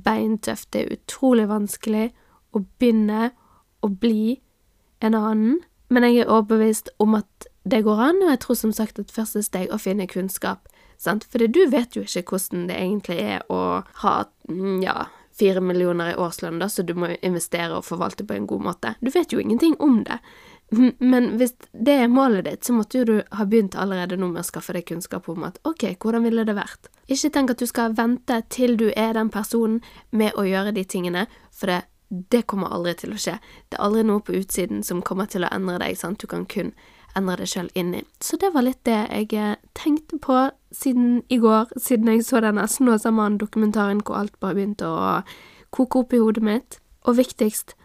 beintøft. 0.06 0.72
Det 0.74 0.82
er 0.82 0.98
utrolig 0.98 1.48
vanskelig 1.50 2.10
å 2.56 2.64
begynne 2.80 3.30
å 3.86 3.92
bli 3.92 4.40
en 5.06 5.16
annen, 5.16 5.60
men 5.94 6.08
jeg 6.08 6.24
er 6.24 6.32
overbevist 6.32 6.90
om 7.00 7.16
at 7.20 7.48
det 7.66 7.82
går 7.86 8.02
an, 8.12 8.24
og 8.24 8.30
jeg 8.30 8.42
tror 8.46 8.58
som 8.60 8.74
sagt 8.78 9.02
at 9.02 9.14
første 9.14 9.42
steg 9.46 9.74
å 9.74 9.82
finne 9.82 10.06
kunnskap 10.10 10.70
sant? 11.02 11.26
For 11.32 11.42
du 11.42 11.64
vet 11.72 11.98
jo 11.98 12.06
ikke 12.06 12.36
hvordan 12.36 12.68
det 12.70 12.78
egentlig 12.78 13.20
er 13.24 13.46
å 13.52 13.62
ha, 14.04 14.16
mm, 14.50 14.84
ja, 14.86 15.08
fire 15.36 15.62
millioner 15.62 16.14
i 16.14 16.16
årslønn, 16.16 16.60
da, 16.62 16.70
så 16.70 16.86
du 16.86 16.94
må 16.96 17.10
investere 17.22 17.76
og 17.76 17.88
forvalte 17.88 18.24
på 18.24 18.38
en 18.38 18.46
god 18.48 18.68
måte. 18.70 18.94
Du 19.02 19.10
vet 19.12 19.34
jo 19.34 19.42
ingenting 19.42 19.76
om 19.84 20.04
det. 20.08 20.22
Men 21.00 21.36
hvis 21.38 21.54
det 21.74 21.98
er 22.06 22.08
målet 22.08 22.46
ditt, 22.48 22.64
så 22.66 22.74
måtte 22.74 23.02
jo 23.02 23.08
du 23.10 23.16
ha 23.38 23.46
begynt 23.46 23.76
allerede 23.78 24.18
nå 24.18 24.32
med 24.32 24.42
å 24.42 24.48
skaffe 24.48 24.74
deg 24.74 24.88
kunnskap 24.88 25.28
om 25.30 25.44
at 25.46 25.60
ok, 25.68 25.90
hvordan 26.02 26.26
ville 26.26 26.46
det 26.48 26.56
vært? 26.58 26.90
Ikke 27.12 27.34
tenk 27.34 27.54
at 27.54 27.62
du 27.62 27.68
skal 27.70 27.98
vente 27.98 28.40
til 28.50 28.78
du 28.80 28.88
er 28.96 29.14
den 29.18 29.30
personen 29.34 29.82
med 30.10 30.34
å 30.40 30.48
gjøre 30.48 30.74
de 30.78 30.86
tingene, 30.88 31.28
for 31.54 31.70
det, 31.70 31.84
det 32.34 32.46
kommer 32.50 32.74
aldri 32.74 32.96
til 33.04 33.14
å 33.14 33.20
skje. 33.20 33.38
Det 33.70 33.78
er 33.78 33.86
aldri 33.86 34.06
noe 34.08 34.24
på 34.26 34.38
utsiden 34.40 34.82
som 34.88 35.04
kommer 35.06 35.30
til 35.30 35.46
å 35.46 35.52
endre 35.54 35.78
deg, 35.84 36.00
sant, 36.00 36.22
du 36.24 36.32
kan 36.32 36.48
kun 36.50 36.74
endre 37.16 37.38
det 37.42 37.50
sjøl 37.52 37.70
inni. 37.76 38.04
Så 38.22 38.38
det 38.42 38.52
var 38.54 38.66
litt 38.66 38.82
det 38.88 39.00
jeg 39.10 39.34
eh, 39.34 39.58
tenkte 39.78 40.20
på 40.22 40.50
siden 40.76 41.22
i 41.30 41.40
går, 41.40 41.72
siden 41.80 42.12
jeg 42.12 42.26
så 42.28 42.42
denne 42.44 42.68
Snåsamannen-dokumentaren 42.68 44.04
hvor 44.06 44.20
alt 44.20 44.40
bare 44.40 44.58
begynte 44.58 44.90
å 44.90 45.22
koke 45.76 46.04
opp 46.04 46.14
i 46.14 46.22
hodet 46.22 46.44
mitt. 46.44 46.80
Og 47.06 47.20
viktigst, 47.20 47.76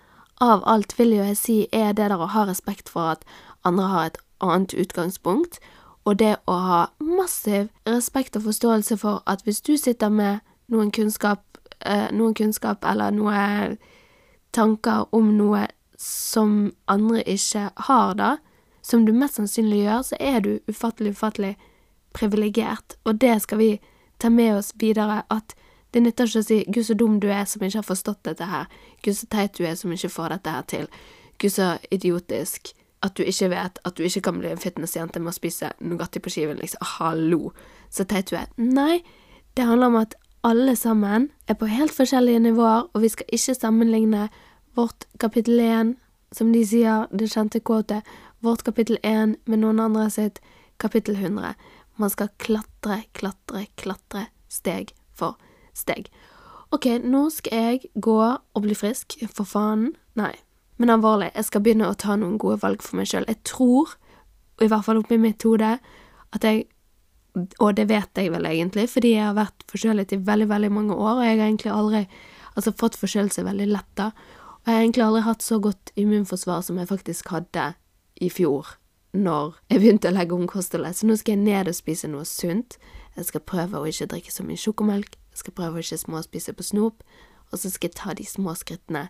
av 0.40 0.64
alt 0.64 0.96
vil 0.98 1.12
jo 1.18 1.24
jeg 1.28 1.36
si 1.36 1.58
er 1.72 1.92
det 1.92 2.08
der 2.08 2.16
å 2.16 2.30
ha 2.32 2.46
respekt 2.48 2.88
for 2.88 3.14
at 3.14 3.24
andre 3.68 3.88
har 3.92 4.06
et 4.08 4.20
annet 4.40 4.72
utgangspunkt, 4.72 5.60
og 6.08 6.16
det 6.18 6.36
å 6.48 6.56
ha 6.64 6.80
massiv 6.98 7.68
respekt 7.86 8.38
og 8.38 8.46
forståelse 8.48 8.96
for 9.02 9.20
at 9.28 9.44
hvis 9.44 9.60
du 9.60 9.76
sitter 9.76 10.08
med 10.08 10.40
noen 10.72 10.90
kunnskap, 10.90 11.44
eh, 11.84 12.08
noen 12.10 12.34
kunnskap 12.34 12.84
eller 12.88 13.12
noen 13.12 13.76
tanker 14.56 15.04
om 15.12 15.36
noe 15.36 15.66
som 16.00 16.72
andre 16.88 17.22
ikke 17.28 17.68
har, 17.76 18.14
da, 18.14 18.36
som 18.82 19.04
du 19.06 19.12
mest 19.12 19.38
sannsynlig 19.38 19.84
gjør, 19.84 20.02
så 20.02 20.16
er 20.20 20.40
du 20.44 20.52
ufattelig, 20.68 21.14
ufattelig 21.16 21.56
privilegert, 22.16 22.96
og 23.04 23.20
det 23.20 23.36
skal 23.42 23.58
vi 23.58 23.70
ta 24.18 24.30
med 24.30 24.56
oss 24.58 24.72
videre, 24.80 25.22
at 25.30 25.54
det 25.90 26.02
nytter 26.02 26.28
ikke 26.28 26.42
å 26.42 26.46
si 26.46 26.64
'Gud, 26.68 26.84
så 26.86 26.94
dum 26.94 27.20
du 27.20 27.28
er 27.30 27.44
som 27.44 27.62
ikke 27.62 27.78
har 27.78 27.86
forstått 27.86 28.22
dette 28.24 28.46
her', 28.46 28.68
'Gud, 29.02 29.14
så 29.14 29.26
teit 29.26 29.58
du 29.58 29.64
er 29.64 29.74
som 29.74 29.92
ikke 29.92 30.08
får 30.08 30.28
dette 30.28 30.50
her 30.50 30.62
til', 30.62 30.88
'Gud, 31.38 31.50
så 31.50 31.78
idiotisk', 31.90 32.74
at 33.02 33.16
du 33.16 33.22
ikke 33.22 33.50
vet 33.50 33.78
at 33.84 33.96
du 33.96 34.02
ikke 34.02 34.20
kan 34.20 34.38
bli 34.38 34.50
en 34.50 34.60
fitnessjente 34.60 35.20
med 35.20 35.32
å 35.32 35.36
spise 35.36 35.72
Nugatti 35.80 36.20
på 36.20 36.30
skiven, 36.30 36.60
liksom, 36.60 36.84
hallo, 36.98 37.52
så 37.90 38.04
teit 38.04 38.30
du 38.30 38.36
er. 38.36 38.46
Nei, 38.56 39.02
det 39.56 39.64
handler 39.64 39.86
om 39.86 39.96
at 39.96 40.14
alle 40.44 40.76
sammen 40.76 41.30
er 41.48 41.54
på 41.54 41.66
helt 41.66 41.92
forskjellige 41.92 42.38
nivåer, 42.38 42.88
og 42.92 43.02
vi 43.02 43.08
skal 43.08 43.26
ikke 43.32 43.54
sammenligne 43.54 44.28
vårt 44.76 45.06
kapittel 45.18 45.60
én, 45.60 45.94
som 46.32 46.52
de 46.52 46.62
sier, 46.66 47.08
det 47.10 47.32
kjente 47.32 47.60
quotet, 47.60 48.06
vårt 48.40 48.62
kapittel 48.64 48.98
1 49.02 49.36
med 49.44 49.62
noen 49.62 49.80
andre 49.80 50.08
sitt 50.10 50.40
kapittel 50.80 51.16
100. 51.16 51.54
Man 52.00 52.10
skal 52.10 52.32
klatre, 52.40 53.02
klatre, 53.12 53.66
klatre, 53.76 54.26
steg 54.48 54.94
for 55.16 55.36
steg. 55.76 56.08
Ok, 56.70 56.86
nå 57.02 57.26
skal 57.34 57.64
jeg 57.64 57.90
gå 57.98 58.18
og 58.20 58.62
bli 58.64 58.76
frisk, 58.78 59.18
for 59.34 59.48
faen. 59.48 59.90
Nei. 60.18 60.32
Men 60.80 60.94
alvorlig, 60.94 61.32
jeg 61.34 61.48
skal 61.48 61.64
begynne 61.64 61.90
å 61.90 61.98
ta 61.98 62.16
noen 62.16 62.38
gode 62.40 62.60
valg 62.62 62.80
for 62.84 62.96
meg 62.96 63.10
sjøl. 63.10 63.26
Jeg 63.28 63.42
tror, 63.44 63.96
i 64.62 64.68
hvert 64.70 64.86
fall 64.86 65.02
oppi 65.02 65.18
mitt 65.20 65.44
hode, 65.46 65.78
at 66.30 66.46
jeg 66.46 66.68
Og 67.60 67.76
det 67.78 67.84
vet 67.86 68.18
jeg 68.18 68.32
vel 68.32 68.42
egentlig, 68.44 68.88
fordi 68.90 69.12
jeg 69.12 69.22
har 69.22 69.36
vært 69.36 69.62
forkjølet 69.70 70.12
i 70.12 70.16
veldig, 70.26 70.48
veldig 70.50 70.70
mange 70.74 70.96
år, 70.96 71.20
og 71.20 71.22
jeg 71.22 71.36
har 71.38 71.46
egentlig 71.46 71.70
aldri 71.70 72.00
altså 72.58 72.72
fått 72.74 72.96
forkjølelse 72.98 73.44
veldig 73.46 73.68
lett, 73.70 73.90
da. 73.94 74.08
Og 74.10 74.66
jeg 74.66 74.74
har 74.74 74.82
egentlig 74.82 75.04
aldri 75.04 75.22
hatt 75.22 75.46
så 75.46 75.60
godt 75.62 75.92
immunforsvar 75.94 76.64
som 76.66 76.80
jeg 76.82 76.90
faktisk 76.90 77.30
hadde 77.30 77.68
i 78.20 78.30
fjor, 78.30 78.76
når 79.16 79.56
jeg 79.70 79.82
begynte 79.82 80.10
å 80.10 80.14
legge 80.14 80.36
om 80.36 80.46
kostholdet. 80.50 80.98
Så 80.98 81.08
nå 81.08 81.16
skal 81.18 81.36
jeg 81.36 81.44
ned 81.44 81.70
og 81.72 81.76
spise 81.76 82.10
noe 82.10 82.28
sunt. 82.28 82.78
Jeg 83.16 83.30
skal 83.30 83.42
prøve 83.42 83.80
å 83.80 83.88
ikke 83.88 84.10
drikke 84.12 84.34
så 84.34 84.46
mye 84.46 84.60
sjokomelk. 84.60 85.16
Jeg 85.32 85.42
skal 85.42 85.56
prøve 85.56 85.80
å 85.80 85.84
ikke 85.84 85.98
småspise 86.04 86.54
på 86.56 86.66
snop, 86.66 87.02
og 87.50 87.58
så 87.58 87.70
skal 87.72 87.90
jeg 87.90 87.98
ta 87.98 88.14
de 88.14 88.26
små 88.28 88.54
skrittene 88.58 89.08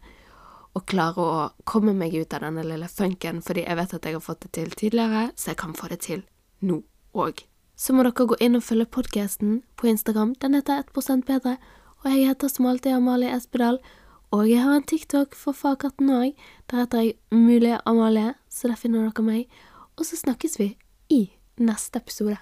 og 0.79 0.85
klare 0.87 1.19
å 1.23 1.47
komme 1.67 1.93
meg 1.97 2.15
ut 2.15 2.35
av 2.37 2.45
denne 2.45 2.63
lille 2.63 2.87
funken, 2.89 3.41
fordi 3.43 3.65
jeg 3.65 3.79
vet 3.81 3.95
at 3.97 4.07
jeg 4.07 4.15
har 4.15 4.23
fått 4.23 4.45
det 4.45 4.53
til 4.55 4.71
tidligere, 4.71 5.31
så 5.35 5.51
jeg 5.51 5.59
kan 5.65 5.75
få 5.75 5.91
det 5.91 6.01
til 6.07 6.23
nå 6.63 6.83
òg. 7.19 7.43
Så 7.81 7.97
må 7.97 8.05
dere 8.05 8.29
gå 8.29 8.37
inn 8.45 8.59
og 8.59 8.63
følge 8.63 8.87
podkasten 8.93 9.63
på 9.81 9.89
Instagram. 9.91 10.35
Den 10.39 10.55
heter 10.55 10.85
1 10.85 11.25
bedre, 11.27 11.57
og 12.05 12.11
jeg 12.13 12.29
heter 12.29 12.53
som 12.53 12.69
alltid 12.69 12.93
Amalie 12.93 13.33
Espedal. 13.35 13.81
Og 14.31 14.47
jeg 14.47 14.63
har 14.63 14.77
en 14.77 14.87
TikTok 14.87 15.35
for 15.35 15.57
fagkatten 15.57 16.13
òg. 16.13 16.37
Der 16.71 16.85
heter 16.85 17.03
jeg 17.03 17.17
Mulige 17.33 17.81
Amalie, 17.87 18.35
så 18.61 18.69
der 18.69 18.77
finner 18.77 19.09
dere 19.09 19.25
meg. 19.25 19.61
Og 19.97 20.05
så 20.05 20.21
snakkes 20.21 20.59
vi 20.61 20.75
i 21.09 21.23
neste 21.61 22.05
episode. 22.05 22.37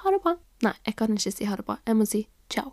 Ha 0.00 0.14
det 0.14 0.22
bra. 0.24 0.38
Nei, 0.64 0.76
jeg 0.86 0.96
kan 0.96 1.16
ikke 1.16 1.36
si 1.36 1.48
ha 1.48 1.60
det 1.60 1.68
bra. 1.68 1.80
Jeg 1.86 2.00
må 2.00 2.08
si 2.08 2.26
ciao. 2.48 2.72